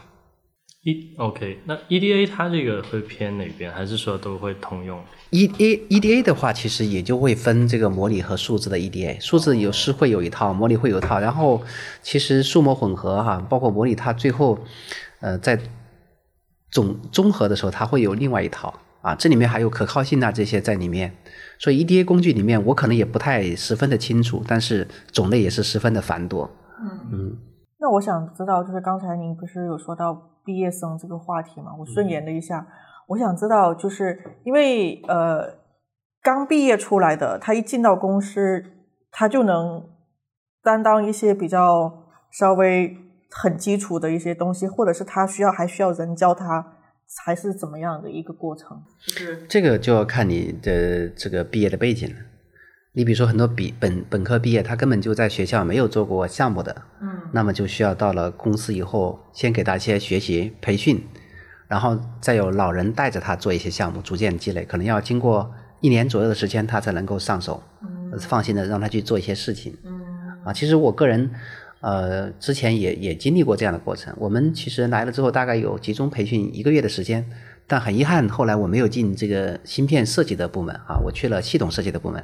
[0.87, 4.97] E OK，那 EDA 它这个会偏哪边，还是说都会通用
[5.31, 11.19] ？EDA EDA 的话，其实也就会分这个模拟和数字的 EDA，数字有是会有一套，模拟会有一套。
[11.19, 11.61] 然后
[12.01, 14.57] 其实数模混合哈，包括模拟，它最后
[15.19, 15.59] 呃在
[16.71, 21.13] 总综合的时候，它会有另外一套啊，这里面还有可靠性啊这些在里面。
[21.59, 26.49] 所以 EDA 工具里面，我可能也不太十分的清楚，但是种类也是十分的繁多。
[26.79, 27.37] 嗯嗯。
[27.81, 30.31] 那我想知道，就是刚才您不是有说到。
[30.47, 32.65] 毕业生这个话题嘛，我顺延了一下。
[33.07, 35.57] 我想知道，就是因为呃，
[36.23, 38.63] 刚毕业出来的，他一进到公司，
[39.11, 39.83] 他就能
[40.63, 42.95] 担当一些比较稍微
[43.29, 46.75] 很基础的一些东西，或者是他需要还需要人教他，
[47.25, 48.81] 还是怎么样的一个过程？
[49.05, 52.15] 就是这个就要看你的这个毕业的背景了。
[52.93, 61.03] 你比如说，很多比本本科毕业，他根本就在学校没有做过项目的，嗯，那么就需要到了公司以后，先给他一些学习培训，
[61.67, 70.01] 然后再有老人带着他做一些项目，逐渐积累，可能要经过一年左右的时间，他才能够上手，嗯，放心的让他去做一些事情，嗯，
[70.45, 71.29] 啊，其实我个人，
[71.81, 74.13] 呃，之前也也经历过这样的过程。
[74.17, 77.29] 我们其实来了之后，大概有集中培训一个月的时间，
[77.67, 82.23] 但很遗憾，后来我没有进这个芯片设计的部门啊，我去了系统设计的部门。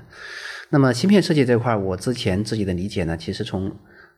[0.69, 3.71] 那么芯片设计这块，我之前自己的理解呢，其实从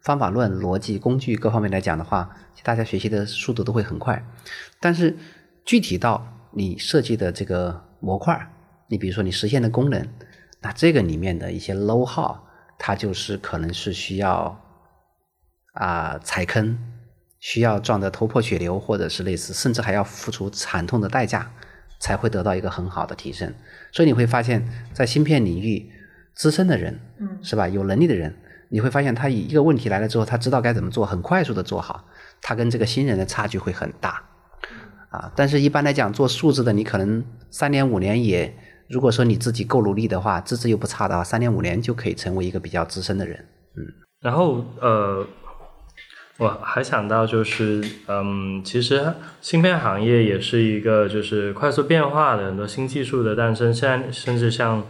[0.05, 2.29] 方法论、逻辑、工具各方面来讲的话，
[2.63, 4.23] 大家学习的速度都会很快。
[4.79, 5.17] 但是
[5.65, 8.39] 具体到你设计的这个模块，
[8.87, 10.07] 你比如说你实现的功能，
[10.61, 14.55] 那这个里面的一些 low 号，它就是可能是需要
[15.73, 16.77] 啊踩坑，
[17.39, 21.51] 需要撞得头破血流，或者是类似，甚至还要付出惨痛的代价，
[21.99, 23.51] 才会得到一个很好的提升。
[23.91, 25.91] 所以你会发现在芯片领域。
[26.35, 27.65] 资深的人，嗯，是吧？
[27.65, 28.35] 有能力的人，
[28.69, 32.03] 你会发现他以一个问题来了之后，他知道该怎么做，很快速的做好，
[32.41, 34.23] 他跟这个新人的差距会很大，
[35.09, 35.31] 啊！
[35.35, 38.53] 但是一般来讲，做数字的，你可能三年五年也，
[38.89, 43.45] 如果说你自己够努力的话，资质又不差的话，三年五年就可以成为一个比较资深的人，
[43.77, 43.85] 嗯。
[44.21, 45.25] 然后呃，
[46.37, 54.83] 我还想到就是，嗯，其实芯片行业也是一个就是快速变化的很多新技术的诞生，现在甚至像。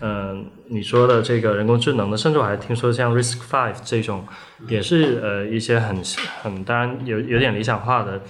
[0.00, 4.26] 嗯，你说的这个人工智能的，甚至我还听说像 Risk Five 这种，
[4.68, 5.96] 也是呃一些很
[6.42, 8.20] 很当然有有点理想化的，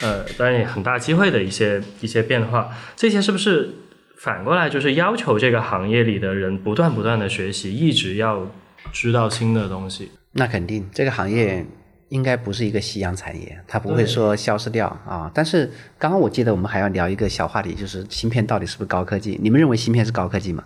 [0.00, 2.70] 呃当然也很大机会的一些一些变化。
[2.94, 3.70] 这些是不是
[4.18, 8.50] 反过来就是要求这个行业里的人不断不断的学习，一直要
[8.92, 10.10] 知道新的东西？
[10.32, 11.66] 那肯定，这个行业。
[12.10, 15.28] 应该不是一个夕阳产业，它不会说消失掉啊。
[15.34, 15.68] 但是
[15.98, 19.36] 刚刚我记得我们还要聊一个小话题，就是芯片到底是不是高科技？
[19.42, 20.62] 你们认为芯片是高科技吗？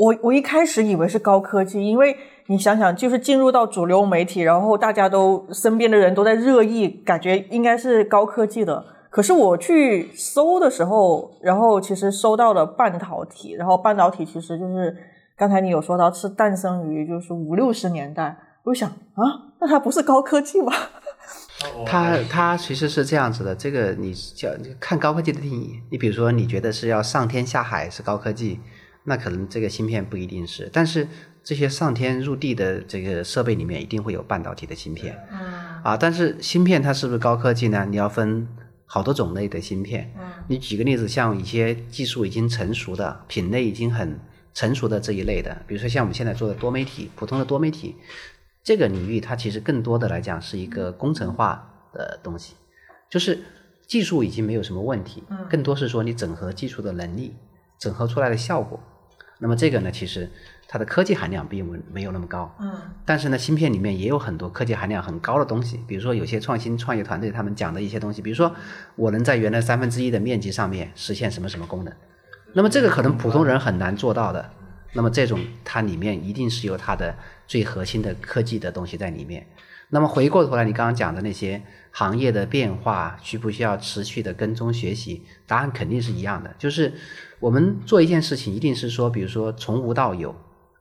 [0.00, 8.82] 我我一开始以为是高科技，因为你想想，就是进入到主流媒体，然后大家都身边的人都在热议，感觉应该是高科技的。
[9.10, 14.96] 可是我去搜的时候，然后其实搜到了半导体，然后半导体其实就是
[15.36, 18.34] 刚才你有说到是诞生于就是五六十年代，
[18.64, 20.72] 我想啊，那它不是高科技吗？
[21.84, 24.48] 它它其实是这样子的，这个你叫
[24.80, 28.60] 看高科技的定义，你比如说你觉得是要上天下海是高科技。
[29.04, 31.08] 那可能这个芯片不一定是，但是
[31.42, 35.18] 这些上天入地的这个设备里面一定会有半导体的芯片。
[35.32, 35.38] 嗯。
[35.82, 37.86] 啊，但是芯片它是不是高科技呢？
[37.88, 38.46] 你要分
[38.84, 40.12] 好多种类的芯片。
[40.18, 40.30] 嗯。
[40.48, 44.20] 你举个例子，像一些技术已经成熟的、品类已经很
[44.52, 47.96] 成熟的这一类的，比如说像我们现在做的多媒体，普通的多媒体
[48.62, 52.54] 这个领域，它其实更多的来讲是一个工程化的东西，
[53.08, 53.42] 就是
[53.86, 57.34] 技术已经没有什么问题，更多是说你整合技术的能力，
[57.78, 58.78] 整合出来的效果。
[59.42, 60.30] 那么这个呢，其实
[60.68, 62.70] 它的科技含量并没没有那么高，嗯，
[63.04, 68.54] 但是呢，芯片里面也有很多科技含量很高的东西，比如说有些创新创业团队他们讲的一些东西，比如说
[68.96, 71.94] 我能在原来三分之一的面积上面实现什么什么功能，
[72.52, 74.50] 那么这个可能普通人很难做到的，
[74.92, 77.14] 那么这种它里面一定是有它的
[77.46, 79.46] 最核心的科技的东西在里面。
[79.90, 85.24] 那么回过头来，你刚刚讲的那些行业的变化需不需要持续的跟踪学习？
[85.46, 86.94] 答案肯定是一样的，就是。
[87.40, 90.36] 我们做一件事情，一定是说，比如说从无到有，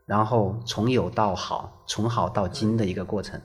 [0.06, 3.40] 然后从有到好，从好到精的一个过程，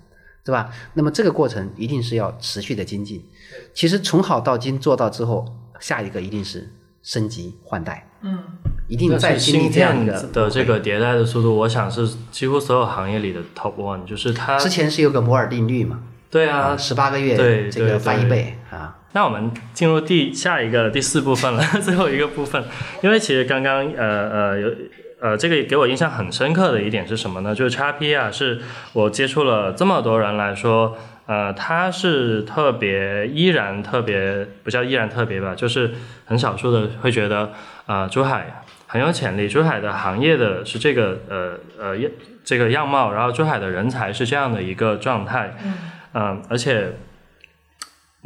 [0.45, 0.69] 对吧？
[0.95, 3.25] 那么这个过程一定是要持续的精进。
[3.73, 5.47] 其实从好到精做到之后，
[5.79, 6.69] 下一个一定是
[7.05, 8.05] 升级换代。
[8.23, 8.37] 嗯，
[8.89, 14.05] 一定在芯片的的这个迭代的速度，我想是几乎所有行业里的 top one。
[14.05, 16.01] 就是它之前是有个摩尔定律嘛？
[16.31, 18.97] 对啊，十八个月对这个翻一倍啊。
[19.13, 22.65] 那我们进入第下一个第四部分了， 最后一个部分。
[23.03, 24.69] 因为其实刚刚呃呃有
[25.21, 27.55] 呃这个给我印象很深刻的一点是什么呢？
[27.55, 28.61] 就是叉 P 啊，是
[28.93, 37.53] 我接触了这么多人来说，呃，它是特别依然特别不叫依然特别吧，就是很少数的会觉得
[37.87, 38.64] 啊，珠海
[38.95, 41.99] 很有潜力，珠海的行业的是这个呃呃
[42.45, 45.57] 这个样貌，然后珠海的人才是这样的一个状态，
[46.15, 46.93] 嗯，而且。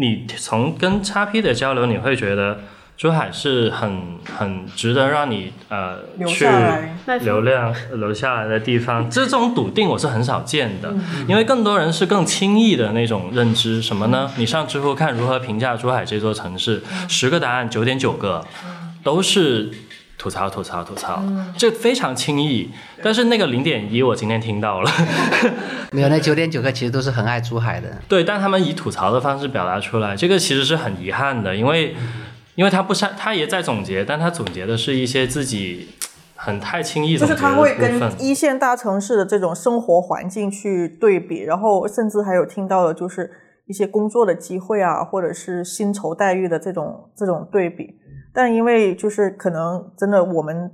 [0.00, 2.60] 你从跟叉 P 的交流，你会觉得
[2.96, 4.00] 珠海是很
[4.32, 6.46] 很值得让你呃去
[7.22, 9.10] 流量留下来的地方。
[9.10, 10.94] 这种笃定我是很少见的，
[11.26, 13.82] 因为更多人是更轻易的那种认知。
[13.82, 14.30] 什么呢？
[14.36, 18.46] 你上知乎看如何评价珠海这座城市，十个答案九点九个
[19.02, 19.68] 都是。
[20.18, 21.22] 吐槽吐槽吐槽，
[21.56, 22.68] 这非常轻易。
[23.00, 24.90] 但是那个零点一，我今天听到了。
[25.92, 27.88] 没有，那九点九个其实都是很爱珠海的。
[28.08, 31.94] 对，但他们以吐槽的方式表达出来，这个其实是很遗憾的，因为，
[32.56, 35.88] 因为他不善，他也在总结，但他总结的是一些自己
[36.34, 43.30] 很太轻易就是他会跟一线大城市的这种生活环境去对比，然后甚至还有听到的就是
[43.66, 47.97] 一些工作的机会啊，或者是薪酬待遇的这种这种对比。
[48.39, 50.70] 但因为就是可能真的，我们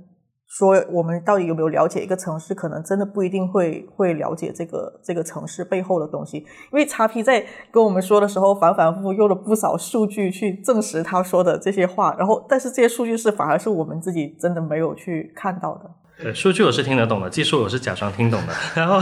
[0.47, 6.37] 说我们到底有没有了解一个城市，可能真的不一定会会了解这个这个城市背后的东西。
[6.37, 12.15] 因为叉 P 在跟我们说的时候，反反复复用了不少数据去证实他说的这些话。
[12.19, 15.89] 然后，但是这些数据是反而是我们自己真的没有去看到的。
[16.21, 18.53] 对，数据我是听得懂的，技术我是假装听懂的。
[18.75, 19.01] 然后。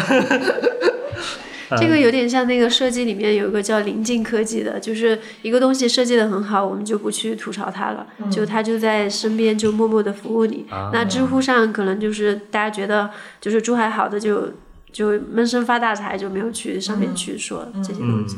[1.77, 10.65] 这个有点像那个设计里面有一个叫临近科技的，就是一个东西设计的很好，我们就不去吐槽它了，就它就在身边就默默的服务你。
[10.91, 13.09] 那知乎上可能就是大家觉得
[13.41, 14.51] 就是珠海好的就
[14.91, 18.37] 就闷声发大财，就没有去上面去说这些东西。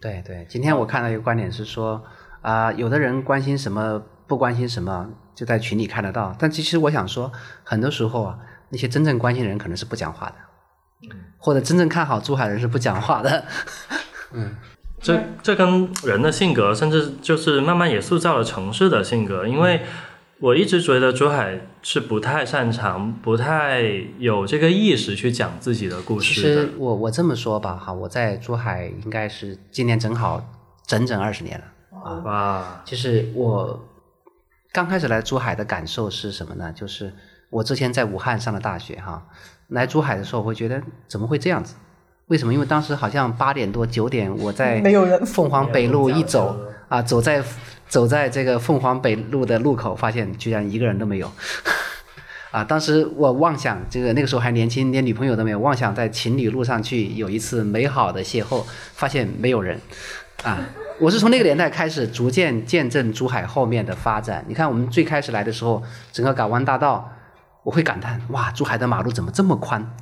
[0.00, 2.02] 对对，今天我看到一个观点是说
[2.40, 7.30] 啊，有的人关心什么不关心什么，就在群里看得到，但其实我想说，
[7.62, 8.38] 很多时候啊，
[8.70, 10.34] 那些真正关心的人可能是不讲话的。
[11.42, 13.44] 或者真正看好珠海人是不讲话的，
[14.30, 14.54] 嗯，
[15.00, 19.44] 这这跟人的性格，甚至就是慢慢也塑造了城市的性格。
[19.44, 19.82] 因为
[20.38, 23.82] 我一直觉得珠海是不太擅长、不太
[24.18, 26.32] 有这个意识去讲自己的故事。
[26.32, 30.48] 其实我我这么说吧，哈，我在珠海应该是今年正好
[30.86, 32.82] 整整二十年了啊。
[32.84, 33.84] 其实我
[34.72, 36.72] 刚开始来珠海的感受是什么呢？
[36.72, 37.12] 就是
[37.50, 39.26] 我之前在武汉上的大学，哈。
[39.72, 41.74] 来珠海的时候，我会觉得怎么会这样子？
[42.28, 42.54] 为什么？
[42.54, 44.80] 因为当时好像八点多九点，我在
[45.26, 46.56] 凤凰北路一走
[46.88, 47.42] 啊，走在
[47.88, 51.30] 走在这个凤凰北路的路口，发现居然一个人都没有。
[52.52, 58.62] 啊，当时我妄想这个那个时候还年轻，连女朋友都没有，妄想在情侣路上去有一次美好的邂逅，
[58.94, 59.78] 发现没有人，
[60.42, 60.60] 啊，
[61.00, 64.44] 我是从那个年代开始逐渐见证珠海后面的发展。
[64.46, 67.10] 你看我们最开始来的时候，整个港湾大道，
[67.62, 69.94] 我会感叹哇，珠海的马路怎么这么宽？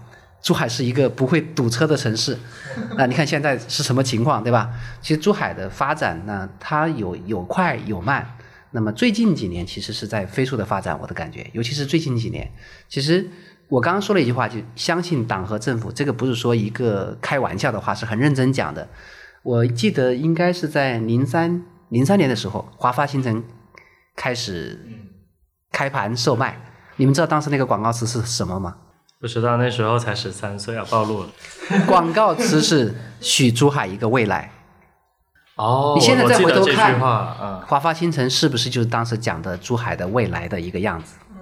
[0.43, 2.39] 珠海是一个不会堵车的城市，
[2.97, 4.71] 那你看现在是什么情况，对吧？
[5.03, 8.37] 其实珠海的发展呢，它有有快有慢。
[8.73, 12.51] 那么最近几年其实是在飞速的发展，我的感觉，尤其是最近几年，
[12.89, 13.29] 其实
[13.69, 18.89] 我刚刚说了一句话，就相信党和政府，这个不是说一个开玩笑的话，是很认真讲的。
[19.43, 23.45] 我记得应该是在零三零三年的时候，华发新城
[24.17, 24.79] 开始
[25.73, 26.61] 开盘售卖，
[27.01, 28.77] 你们知道当时那个广告词是什么吗？
[29.19, 31.29] 不知道那时候才十三岁啊，暴露了。
[31.87, 34.53] 广告词是许珠海一个未来。
[35.57, 37.01] 哦，你现在再回头看
[37.67, 41.15] 华发新城是不是就是当时讲的珠海的未来的一个样子？
[41.31, 41.39] 嗯，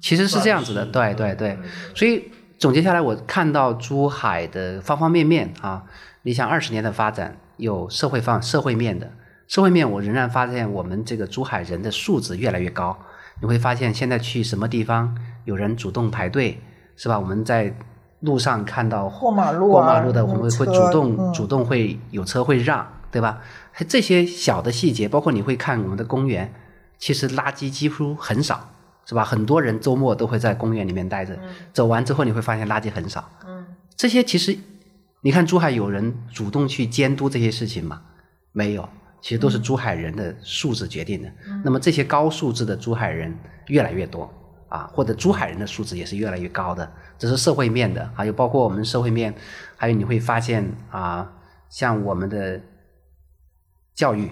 [0.00, 1.56] 其实是这样子的，对对对。
[1.94, 5.84] 所以总结下来，我看到珠海的方方面面啊，
[6.22, 9.08] 你想二十年的发展，有社会方社会面的，
[9.46, 12.98] 社会面我仍然发现我们这个珠海人的素质越来越高。
[13.40, 16.60] 你会发现现在去什么地方，有人主动排队，
[16.96, 17.18] 是吧？
[17.18, 17.74] 我们在
[18.20, 23.40] 路上看到过马路啊过马路的，我们会车主动、嗯主动会有车会让，对吧？
[23.70, 26.52] 还这些小的细节，包括你会看我们的公园，
[26.98, 28.70] 其实垃圾几乎很少，
[29.04, 29.24] 是吧？
[29.24, 31.38] 很多人周末都会在公园里面待着，
[31.72, 33.30] 走完之后你会发现垃圾很少。
[33.46, 33.64] 嗯，
[33.96, 34.58] 这些其实
[35.20, 38.02] 你看珠海有人主动去监督这些事情吗？
[38.50, 38.88] 没有，
[39.20, 41.32] 其实都是珠海人的素质决定的。
[41.64, 44.32] 那么这些高素质的珠海人越来越多
[44.68, 49.34] 啊，或者珠海人的素质也是越来越高的，这是社会面的，还有包括我们社会面，
[49.76, 51.30] 还有你会发现啊，
[51.68, 52.60] 像我们的
[53.94, 54.30] 教育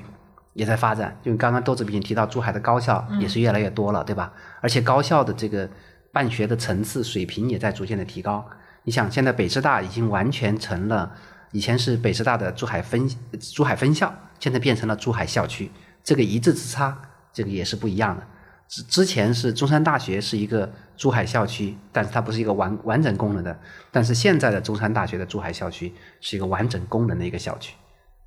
[0.53, 4.32] 也在发展，就刚刚豆子已经提到，珠海的高校也是越来越多了，对吧？
[4.61, 5.68] 而且高校的这个
[6.12, 8.47] 办学的层次水平也在逐渐的提高。
[8.84, 11.12] 你想，现在北师大已经完全成了，
[11.51, 13.09] 以前是北师大的珠海分
[13.41, 15.70] 珠海分校，现在变成了珠海校区，
[16.03, 17.01] 这个一字之差，
[17.32, 18.26] 这个也是不一样的。
[18.68, 23.57] 之之前是中山大学是一个珠海校区，但是它不是一个完完整功能的。
[23.93, 27.74] 但是现在的中山大学的珠海校区是一个完整功能的一个校区，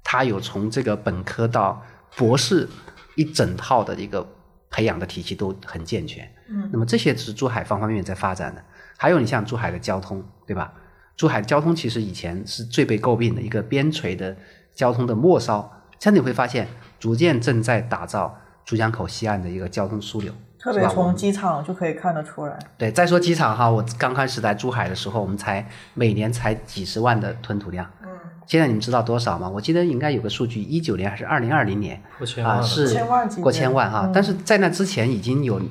[0.04, 1.84] 它有从这个本科到
[2.16, 2.68] 博士
[3.16, 4.26] 一整套的一个
[4.70, 6.26] 培养的体系都很健全。
[6.48, 8.64] 嗯，那么这些是珠海方方面面在发展的。
[8.98, 10.74] 还有你像珠海的交通，对吧？
[11.18, 14.36] 珠海交通其实以前是最被诟病的一个边陲的
[14.74, 16.68] 交通的末梢，现在你会发现
[17.00, 20.34] 逐渐正在打造珠江口西岸的一个交通枢纽。
[20.58, 22.60] 特别从机场就可以看得出来。
[22.78, 27.90] 对，再说机场哈，我刚开始在珠海的时候，我们才每年才几十万的吞吐量。
[28.04, 28.10] 嗯，
[28.46, 29.48] 现在你们知道多少吗？
[29.48, 34.02] 我记得应该有个数据，一九年还是二零二零年啊，过千万了是千万级过千万哈。
[34.06, 35.62] 嗯但是在那之前已经有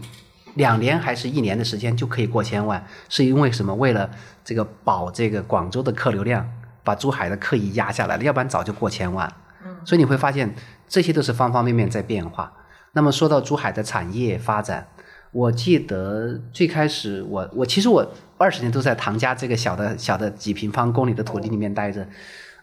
[0.55, 3.75] 两年还是一年的时间就可以过千万，是因为什么？
[3.75, 4.11] 为了
[4.43, 6.51] 这个保这个广州的客流量，
[6.83, 9.31] 把珠海的客一压下来了，要不然早就过千万。
[9.79, 10.55] 嗯，所以你会发现
[10.89, 12.53] 这些都是方方面面在变化。
[12.93, 14.89] 那么说到珠海的产业发展，
[15.33, 18.07] 我记得最开始我我其实我
[18.37, 22.07] 二十年都在唐家这个小的小的几平方公里的土地里面待着。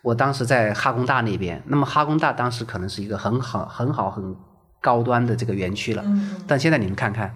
[0.02, 4.36] 我当时在哈工大那边，那么哈工大当时可能是一个很好很好很
[4.82, 6.04] 高端的这个园区了，
[6.46, 7.36] 但现在你们看看。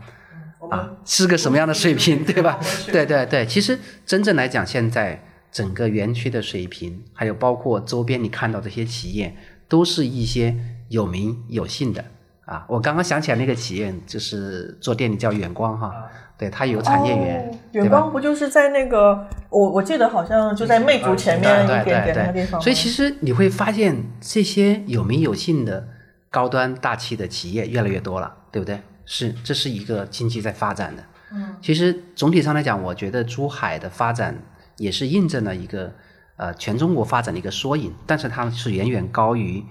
[0.69, 2.59] 啊，是个什么样的水平，对吧？
[2.91, 9.33] 对对对，其实真正来讲，现在整个园区的水平，还有包括周边你看到这些企业，
[9.69, 10.53] 都是一些
[10.89, 12.03] 有名有姓的
[12.43, 12.65] 啊。
[12.67, 15.93] 我刚刚想起来那个企业，就是做电力叫远光哈，
[16.37, 17.59] 对，它有产业园？
[17.71, 22.59] 远光不就是在那个我我记得好像就在魅族前面一点点那个地方。
[22.59, 25.87] 所以其实你会发现这些有名有姓的
[26.29, 28.79] 高端大气的企业越来越多了，对不对？
[29.05, 31.03] 是，这是一个经济在发展的。
[31.31, 34.35] 嗯，其实总体上来讲，我觉得珠海的发展
[34.77, 35.93] 也是印证了一个
[36.39, 39.63] 呃全中国发展的一个缩影，但是它是远远高于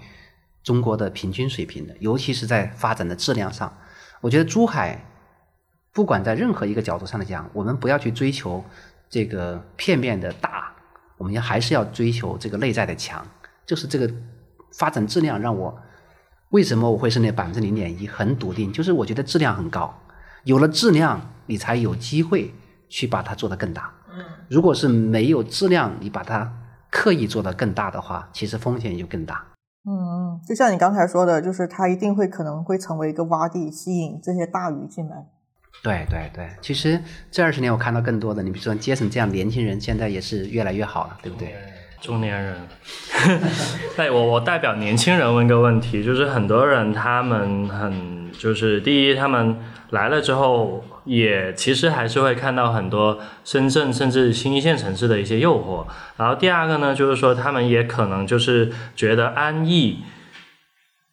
[0.62, 3.73] 中国的平均水平的，尤其是在发展的质量上。
[4.21, 5.03] 我觉得珠海
[5.93, 8.62] 不管在任何一个角度上来讲，我们不要去追求
[9.09, 10.75] 这个片面的大，
[11.16, 13.27] 我们要还是要追求这个内在的强，
[13.64, 14.12] 就是这个
[14.77, 15.81] 发展质量让我
[16.51, 19.99] 为什么我会是那百分之零点一很笃定，就是我觉得质量很高，
[20.45, 22.53] 有了质量，你才有机会
[22.89, 23.95] 去把它做得更大。
[24.11, 26.52] 嗯，如果是没有质量，你把它
[26.90, 29.44] 刻意做得更大的话，其实风险就更大。
[29.84, 35.26] 嗯嗯，就像你刚才说的，就是它一定会可能会成为一个洼地，吸引这些大鱼进来。
[35.82, 37.00] 对对对，其实
[37.30, 41.54] 这二十年我看到更多的，你比如说杰森这样年轻人，现在也是越来越好了，对不对？
[42.01, 42.57] 中年人，
[43.96, 49.57] 对我我代表年轻人问个问题，就是很多人他们很就是第一，他们
[49.90, 55.84] 来了之后，也其实还是会看到很多深圳甚至新一线城市的一些诱惑。
[56.16, 59.99] 然后第二个呢，就是说他们也可能就是觉得安逸，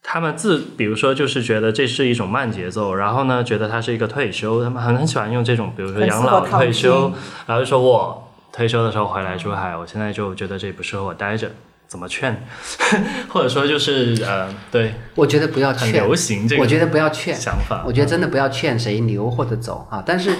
[0.03, 7.11] 他们自比如说就是觉得这是一种慢节奏，然后呢觉得它是一个退休，他们很很喜欢用这种，比如说养老退休，
[7.47, 8.21] 然后就说我。
[8.55, 11.51] 退休的时候回来珠海，我现在就觉得这不适合我待着，
[11.87, 12.41] 怎么劝？
[13.27, 20.01] 或者说就是呃，对，我觉得不要劝，流行这个，我觉得不要劝想法，我觉得真的不要劝谁留或者走啊。
[20.05, 20.33] 但是，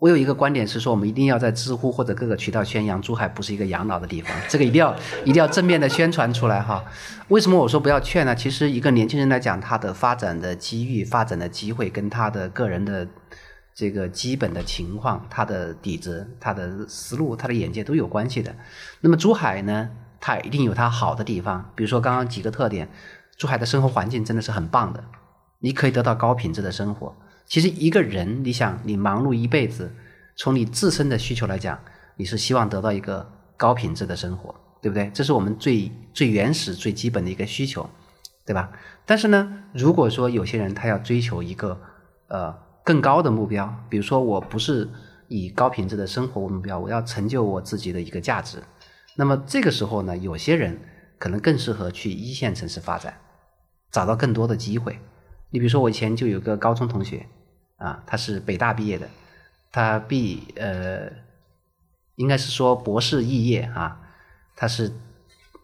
[0.00, 6.84] 我有一个观点是说，我们一定要在知乎或者各个渠道宣扬珠海不是一个养老的地方，这个一定要一定要正面的宣传出来哈。
[7.28, 8.34] 为什么我说不要劝呢？
[8.34, 13.06] 其实一个年轻人来讲，他的发展的机遇、发展的机会跟他的个人的。
[13.80, 18.54] 这个基本的情况，他的底子、他的思路、他的眼界都有关系的。
[19.00, 19.88] 那么珠海呢，
[20.20, 21.72] 它一定有它好的地方。
[21.74, 22.90] 比如说刚刚几个特点，
[23.38, 25.02] 珠海的生活环境真的是很棒的，
[25.60, 27.16] 你可以得到高品质的生活。
[27.46, 29.90] 其实一个人，你想你忙碌一辈子，
[30.36, 31.80] 从你自身的需求来讲，
[32.16, 33.26] 你是希望得到一个
[33.56, 35.10] 高品质的生活，对不对？
[35.14, 37.88] 这是我们最最原始、最基本的一个需求，
[38.44, 38.70] 对吧？
[39.06, 41.80] 但是呢，如果说有些人他要追求一个
[42.28, 42.54] 呃。
[42.90, 44.88] 更高的目标，比如说，我不是
[45.28, 48.60] 以高品质的生活为目标，我要成就我自己的一个价值。
[49.14, 50.76] 那么这个时候呢，有些人
[51.16, 53.14] 可能更适合去一线城市发展，
[53.92, 54.98] 找到更多的机会。
[55.50, 57.24] 你比如说，我以前就有个高中同学
[57.76, 59.08] 啊，他是北大毕业的，
[59.70, 61.12] 他毕呃，
[62.16, 64.00] 应该是说博士肄业啊，
[64.56, 64.92] 他是。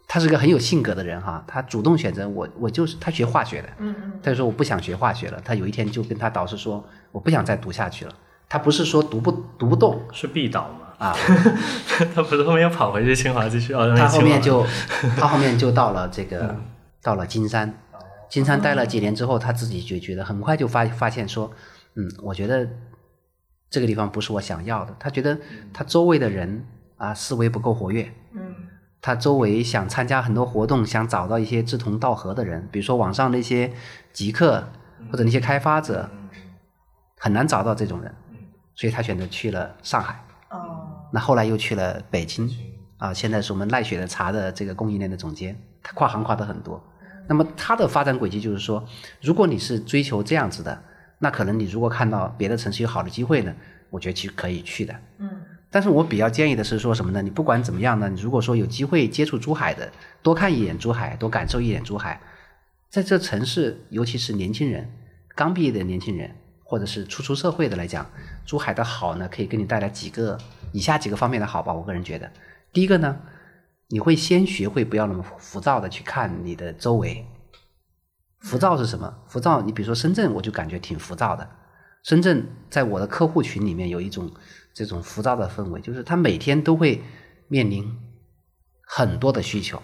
[0.09, 8.15] 他是个很有性格的人哈，他主动选择我，我就是他学化学的，嗯嗯，他就说我不想学化学了，他有一天就跟他导师说，我不想再读下去了。
[8.49, 10.87] 他不是说读不读不动，是必导吗？
[10.99, 11.13] 啊，
[12.15, 14.65] 他不是后面又跑回去清华继续哦，他后面就
[15.19, 16.57] 他后面就到了这个
[17.03, 17.75] 到了金山，
[18.31, 21.51] 金山待了几年之后，他自己就觉得很快就发发现说，
[21.97, 22.67] 嗯，我觉得
[23.69, 24.95] 这个地方不是我想要的。
[25.01, 25.37] 他觉得
[25.73, 26.65] 他周围的人
[26.97, 28.46] 啊思维不够活跃，嗯。
[29.07, 33.73] 他周围想参加很多活动，想找到一些志同道合的人，比如说网上那些
[34.13, 34.69] 极客
[35.13, 36.11] 或者那些开发者，
[37.17, 38.13] 很难找到这种人，
[38.75, 40.21] 所以他选择去了上海。
[40.51, 41.07] 哦。
[41.13, 42.51] 那后来又去了北京，
[42.99, 46.83] 啊，现在是我们奈雪的茶的这个供应链的总监，他跨行跨的很多。
[47.29, 48.85] 那么他的发展轨迹就是说，
[49.23, 50.83] 如果你是追求这样子的，
[51.21, 53.55] 那可能你如果看到别的城市有好的机会呢，
[53.89, 54.93] 我觉得其实可以去的。
[55.19, 55.31] 嗯。
[55.69, 57.21] 但是我比较建议的是说什么呢？
[57.21, 59.93] 你不管怎么样呢，你如果说有机会接触珠海的，
[60.23, 62.21] 多看一眼珠海，多感受一眼珠海，
[62.89, 64.91] 在这城市，尤其是年轻人，
[65.35, 68.09] 刚毕业的年轻人，或者是初出社会的来讲，
[68.47, 70.39] 珠海的好呢，可以给你带来几个
[70.73, 71.75] 以下几个方面的好吧。
[71.75, 72.31] 我个人觉得，
[72.73, 73.19] 第一个呢，
[73.89, 77.27] 你会先学会不要那么浮躁的去看你的周围。
[78.41, 79.13] 浮躁是什么？
[79.27, 81.47] 浮躁，你比如说深圳，我就感觉挺浮躁的。
[82.05, 84.31] 深圳在我的客户群里面有一种。
[84.77, 87.03] 这种浮躁的氛围，就是他每天都会
[87.49, 87.97] 面临
[88.87, 89.83] 很多的需求，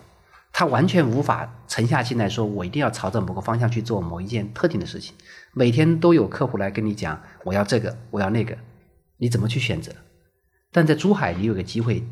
[0.53, 5.15] 他完全无法沉下心来说，我一定要朝着某个方向去做某一件特定的事情。
[5.55, 8.59] 每天都有客户来跟你讲，我要这个，我要那个，
[9.17, 9.93] 你怎么去选择？
[10.71, 12.05] 但在珠海，你有个机会，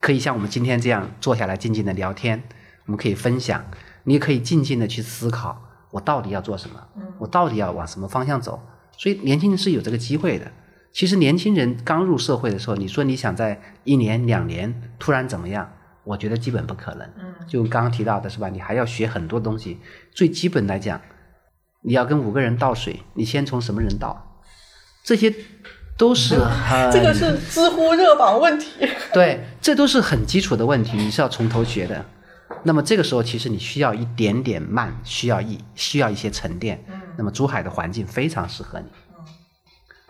[0.00, 2.42] 可以像我们今天这样坐下来静静的聊天，
[2.86, 3.62] 我们可以分享，
[4.04, 6.82] 你也可以静静的去思考，我到底要做什么，
[7.18, 8.58] 我到底要往什么方向走。
[8.96, 10.50] 所以，年轻人是有这个机会的。
[10.92, 15.72] 其实年轻人刚入社会的时候，你说你想在一年两年突然怎么样？
[16.04, 17.08] 我觉得基本不可能。
[17.18, 18.48] 嗯，就刚刚提到的是吧？
[18.48, 19.78] 你还要学很多东西。
[20.12, 21.00] 最基本来讲，
[21.82, 24.42] 你要跟五个人倒水，你先从什么人倒？
[25.04, 25.32] 这些
[25.96, 26.36] 都是
[26.92, 28.86] 这个是知乎热榜问题。
[29.14, 32.04] 对，这都是很基础的问题，你是要从头学的。
[32.64, 36.84] 那么这个时候，其实你需要一点点慢，需要一需要一些沉淀。
[36.88, 38.86] 嗯，那么珠海的环境非常适合你。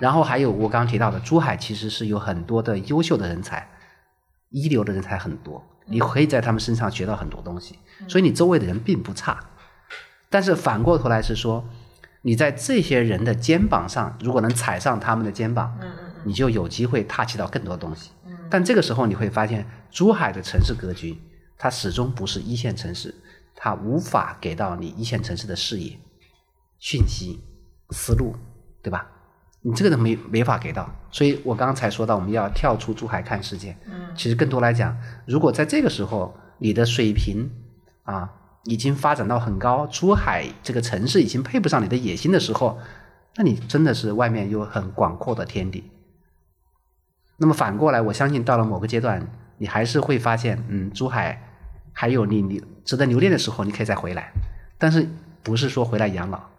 [0.03, 3.68] 然后还有我刚刚提到的，珠海其实是有很多的优秀的人才，
[4.48, 7.78] 一流的人才很多，你可以在他们身上学到很多东西，
[8.09, 9.38] 所以你周围的人并不差。
[10.28, 11.64] 但是反过头来是说，
[12.22, 15.78] 你在这些人的肩膀上，如果能踩上他们的肩膀，
[16.24, 18.11] 你就有机会踏起到更多东西。
[18.50, 21.16] 但这个时候你会发现，珠海的城市格局，
[21.57, 23.14] 它始终不是一线城市，
[23.55, 25.96] 它无法给到你一线城市的视野、
[26.80, 27.38] 讯息、
[27.90, 28.34] 思路，
[28.82, 29.11] 对吧？
[29.64, 33.76] 你这个都没没法给到，所以我刚才说到我们要跳出珠海看世界。
[33.86, 37.48] 嗯，其实更多来讲，如果在这个时候你的水平
[38.02, 38.28] 啊
[38.64, 42.78] 已经发展到很高，珠海这个城市已经配不上你的野心的时候，
[43.36, 45.90] 那你真的是外面有很广阔的天地。
[47.36, 49.26] 那么反过来，我相信到了某个阶段，
[49.58, 51.40] 你还是会发现，嗯，珠海
[51.92, 54.32] 还有你你值得留恋的时候，你可以再回来，
[54.76, 55.08] 但是
[55.42, 56.51] 不是说回来养老。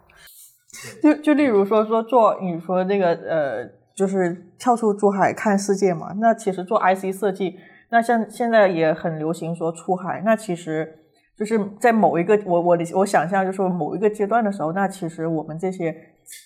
[1.02, 3.64] 就就例如说说做你说那个呃，
[3.94, 6.12] 就是跳出珠海看世界嘛。
[6.18, 7.54] 那其实做 IC 设计，
[7.90, 10.22] 那像现在也很流行说出海。
[10.24, 10.88] 那其实
[11.36, 15.94] 就是在某一个我我的我想象，就是说某一个阶段的时候，那其实我们这些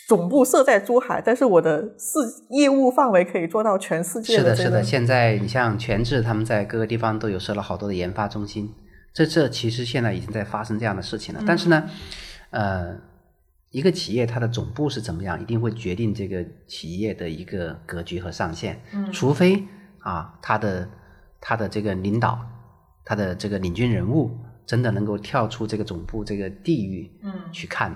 [0.08, 2.18] 总部设在珠海，但是我的事
[2.50, 4.82] 业务范围可以做到全世界是的，是的。
[4.82, 8.68] 现在你像全智他们在各个地方都有设了好多的研发中心，
[9.12, 11.42] 这这其实现在已经在发生这样的事情了。
[11.46, 11.84] 但是呢，
[12.50, 12.96] 呃，
[13.70, 18.82] 一个企业它的总部是怎么样，一定会决定这个企业的一个格局和上限。
[18.92, 19.62] 嗯除非
[20.00, 20.88] 啊，它的
[21.40, 22.40] 它的这个领导，
[23.04, 27.94] 它的这个领军人物真的能够跳出这个总部这个地域，嗯去看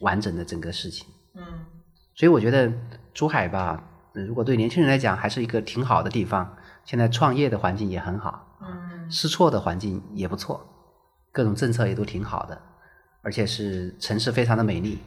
[0.00, 1.06] 完整的整个事情。
[1.34, 1.42] 嗯
[2.14, 2.72] 所以我觉得
[3.14, 3.82] 珠海吧，
[4.14, 6.56] 呃如果对年轻人来讲，还是一个挺好的地方。
[6.84, 10.64] 现在创业的环境也很好，嗯试错的环境也不错，
[11.32, 12.60] 各种政策也都挺好的，
[13.26, 15.00] 而且是城市非常的美丽。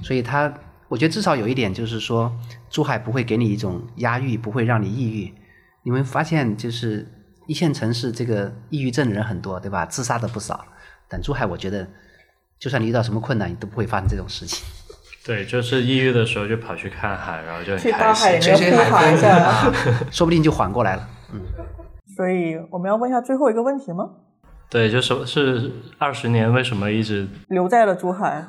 [0.00, 0.52] 所以它，
[0.86, 2.32] 我觉得至少有一点就是说，
[2.70, 5.34] 珠海不会给你一种压抑，不会让你抑郁。
[5.82, 7.04] 你会发现，就是
[7.48, 9.84] 一线城市这个抑郁症的人很多，对吧？
[9.84, 10.64] 自杀的不少。
[11.08, 11.88] 但珠海，我觉得，
[12.60, 14.64] 就算你遇到什么困难，你都不会发生这种事情。
[15.26, 18.52] 对，就是抑郁的时候就跑去看海，然后就很开去大海里心。
[18.60, 19.36] 面呼喊一下。
[19.36, 19.72] 啊，
[20.12, 21.08] 说不定就缓过来了。
[21.32, 21.40] 嗯，
[22.16, 24.08] 所以我们要问一下最后一个问题吗？
[24.68, 28.46] 对，就是是二十年为什么一直留在了珠海。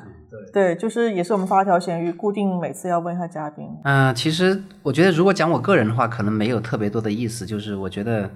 [0.52, 3.66] 对，就是也是我们发条咸鱼固定每次要问一下嘉宾。
[3.84, 7.46] 嗯、其实我觉得，如果讲我个人的话，可能没有特别多的意思。
[7.46, 8.30] 就是我觉得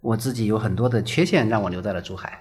[0.00, 2.40] 我自己有很多的缺陷，让我留在了珠海。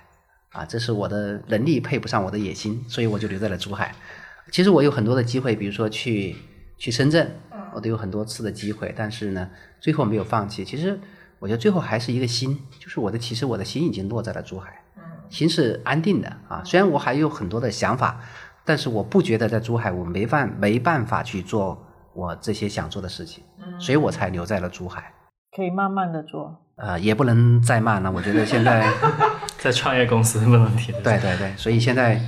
[0.51, 3.93] 啊，这是我的能力配不上我的野心，所以我就留在了珠海。
[4.51, 6.35] 其实我有很多的机会，比如说去
[6.77, 7.29] 去深圳，
[7.73, 10.63] 我都有很多次的机会，但是呢，最后没有放弃。
[10.63, 10.97] 其实
[11.39, 14.81] 我觉得最后还是一个心，就是我的，其实我的心已经落在了珠海，
[15.29, 16.61] 心是安定的啊。
[16.63, 18.19] 虽然我还有很多的想法，
[18.63, 21.81] 但是我不觉得在珠海我没办没办法去做
[22.13, 23.43] 我这些想做的事情，
[23.79, 25.13] 所以我才留在了珠海。
[25.55, 26.61] 可以慢慢的做。
[26.77, 28.85] 呃，也不能再慢了，我觉得现在，
[29.57, 30.93] 在创业公司不能停？
[31.01, 32.19] 对对对，所以现在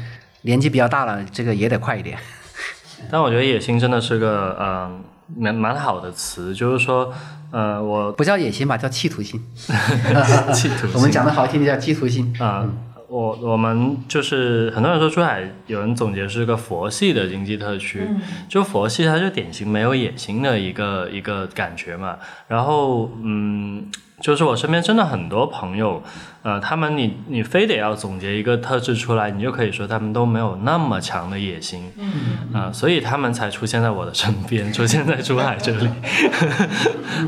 [0.43, 2.17] 年纪比较大了，这个也得快一点。
[3.11, 5.03] 但我觉得野心真的是个嗯
[5.35, 7.13] 蛮蛮好的词，就是说，
[7.51, 9.37] 呃，我不叫野心吧，叫企图心。
[10.55, 12.33] 企图心我们讲的好听点叫企图心。
[12.39, 12.65] 啊、
[13.09, 18.05] 我我们就是很多人说珠海，有人总结是个佛系的经济特区，
[18.49, 22.17] 就佛系它就典型没有野心的一个一个感觉嘛。
[22.49, 23.89] 然后嗯，
[24.19, 26.03] 就是我身边真的很多朋友，
[26.47, 32.07] 呃，他们你你非得要总结一个特质出来，你就可以说他们都没有那么强的野心，嗯
[32.53, 35.89] 啊、所以他们才出现在我的身边，出现在珠海这里。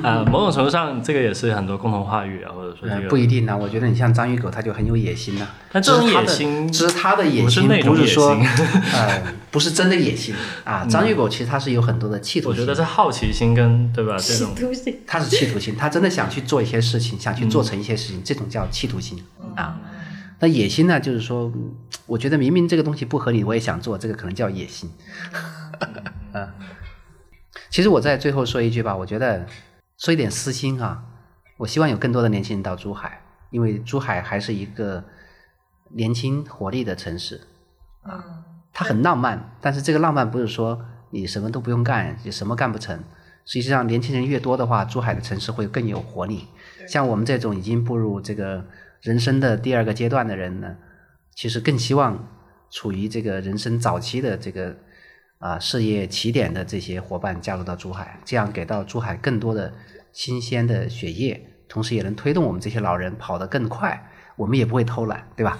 [0.01, 8.45] 啊、 某种程度上，这个也是很多共同话语啊，或者说这呃个不一定呢，我觉得你像章鱼狗，他就很有野心呐、但这种野心只是他的野不是心那种野不是说心，
[8.93, 10.85] 呃，不是真的野心啊。
[10.89, 14.13] 章鱼狗其实他是有很多的企图心我觉得，是好奇心跟对吧？
[14.13, 14.97] 这企种图心。
[15.05, 19.08] 他是企图心，他真的想去做一些事情，想去做成一些事情，这种叫企图心
[19.55, 19.79] 啊。
[20.39, 24.89] 那野心呢，就是说，嗯我觉得明明这个东西不合理，我也想做，这个可能叫野心。
[26.33, 26.55] 啊，
[27.69, 29.45] 其实我在最后说一句吧，我觉得
[29.97, 31.03] 说一点私心啊，
[31.57, 35.03] 我希望有更多的年轻人到珠海，因为珠海还是一个
[35.91, 37.41] 年轻活力的城市
[38.01, 38.23] 啊，
[38.73, 43.03] 它很浪漫，但是这个浪漫不是说你什么都不用干，你什么干不成。
[43.45, 46.47] 实际上，年轻人越多的话，珠海的城市会更有活力。
[46.87, 48.65] 像我们这种已经步入这个
[49.01, 50.75] 人生的第二个阶段的人呢，
[51.35, 52.27] 其实更希望
[52.69, 54.75] 处于这个人生早期的这个
[55.39, 59.71] 啊、事业起点的这些伙伴加入到珠海，这样给到珠海更多的
[60.11, 65.57] 新鲜的血液，同时也能推动我们这些老人跑得更快，我们也不会偷懒，对吧？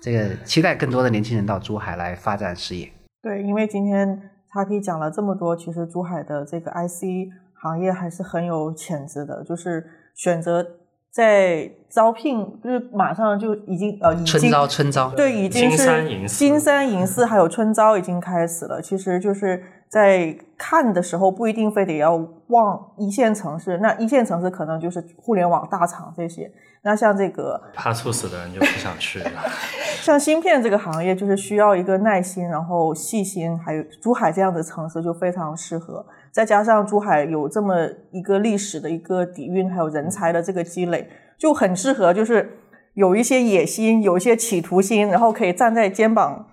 [0.00, 2.90] 这个期待更多的年轻人到珠海来发展事业。
[3.22, 9.86] 对，因为今天 Taki 讲了这么多，其实珠海的这个 IC 行业还是很有潜质的，就是
[10.16, 10.66] 选择
[11.12, 18.80] 在招聘，就是马上就已经呃已经春招，春招，对，已经金山是银四金三银四还有春招已经开始了。
[18.80, 22.14] 其实就是在看的时候，不一定非得要
[22.48, 26.48] 望一线城市，那一线城市可能就是互联网大厂这些。
[26.82, 29.30] 那像这个怕猝死的人就不想去了。
[30.00, 36.06] 像芯片这个行业，就是需要一个耐心，然后细心，还有珠海这样的城市就非常适合。
[36.32, 41.08] 再加上珠海有这么一个历史的一个底蕴，还有人才的这个积累，
[41.38, 42.58] 就很适合，就是
[42.94, 46.46] 有一些野心，有一些企图心，然后可以站在肩膀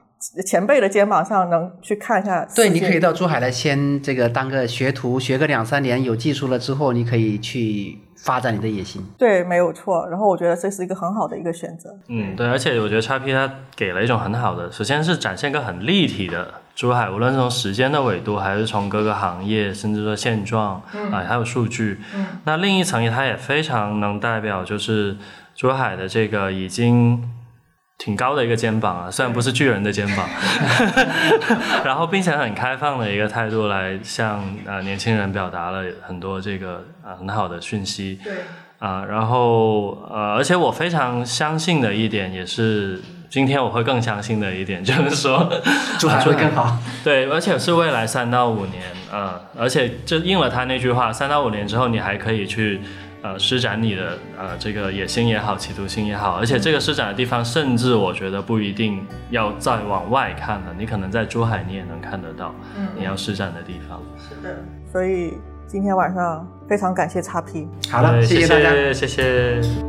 [0.46, 2.48] 前辈的肩膀上，能去看一下。
[2.56, 9.00] 对，你可以到珠海来先这个当个学徒，学个两三年，有技术了之后，你可以去发展你的野心。
[9.16, 10.08] 对，没有错。
[10.10, 11.96] 然后我觉得这是一个很好的一个选择。
[12.10, 20.76] 嗯，对，而且我觉得叉 P 它给了一种很好的，首先是展现一个很立体的珠海，无论是从时间的纬度，还是从各个行业，甚至说现状，
[21.12, 22.00] 啊、还有数据。
[22.46, 25.18] 那另一层它也非常能代表就是
[25.56, 27.32] 珠海的这个已经。
[28.00, 30.30] 挺高的一个肩膀啊，虽然不是巨人的肩膀，
[31.84, 38.20] 然后并且很开放的一个态度来向呃年轻人表达了很多这个呃很好的讯息。
[38.24, 38.34] 对。
[38.78, 45.52] 啊，然后呃，而且我非常相信的一点，也是今天我会更相信的一点， 就是说
[46.00, 46.78] 珠海会更好。
[47.04, 52.80] 对，而且是未来三到五年，啊，而且就应了他那句话，三到五年之后，你还可以去
[53.22, 62.54] 呃施展你的呃这个野心也好，企图心也好，而且这个施展的地方，甚至我觉得不一定要再往外看了，你可能在珠海你也能看得到，
[62.98, 64.02] 你要施展的地方。
[64.18, 64.58] 是的，
[64.92, 65.34] 所以
[65.68, 67.68] 今天晚上非常感谢叉 P。
[67.92, 68.94] 好了，谢谢大家。
[68.94, 69.87] 谢谢。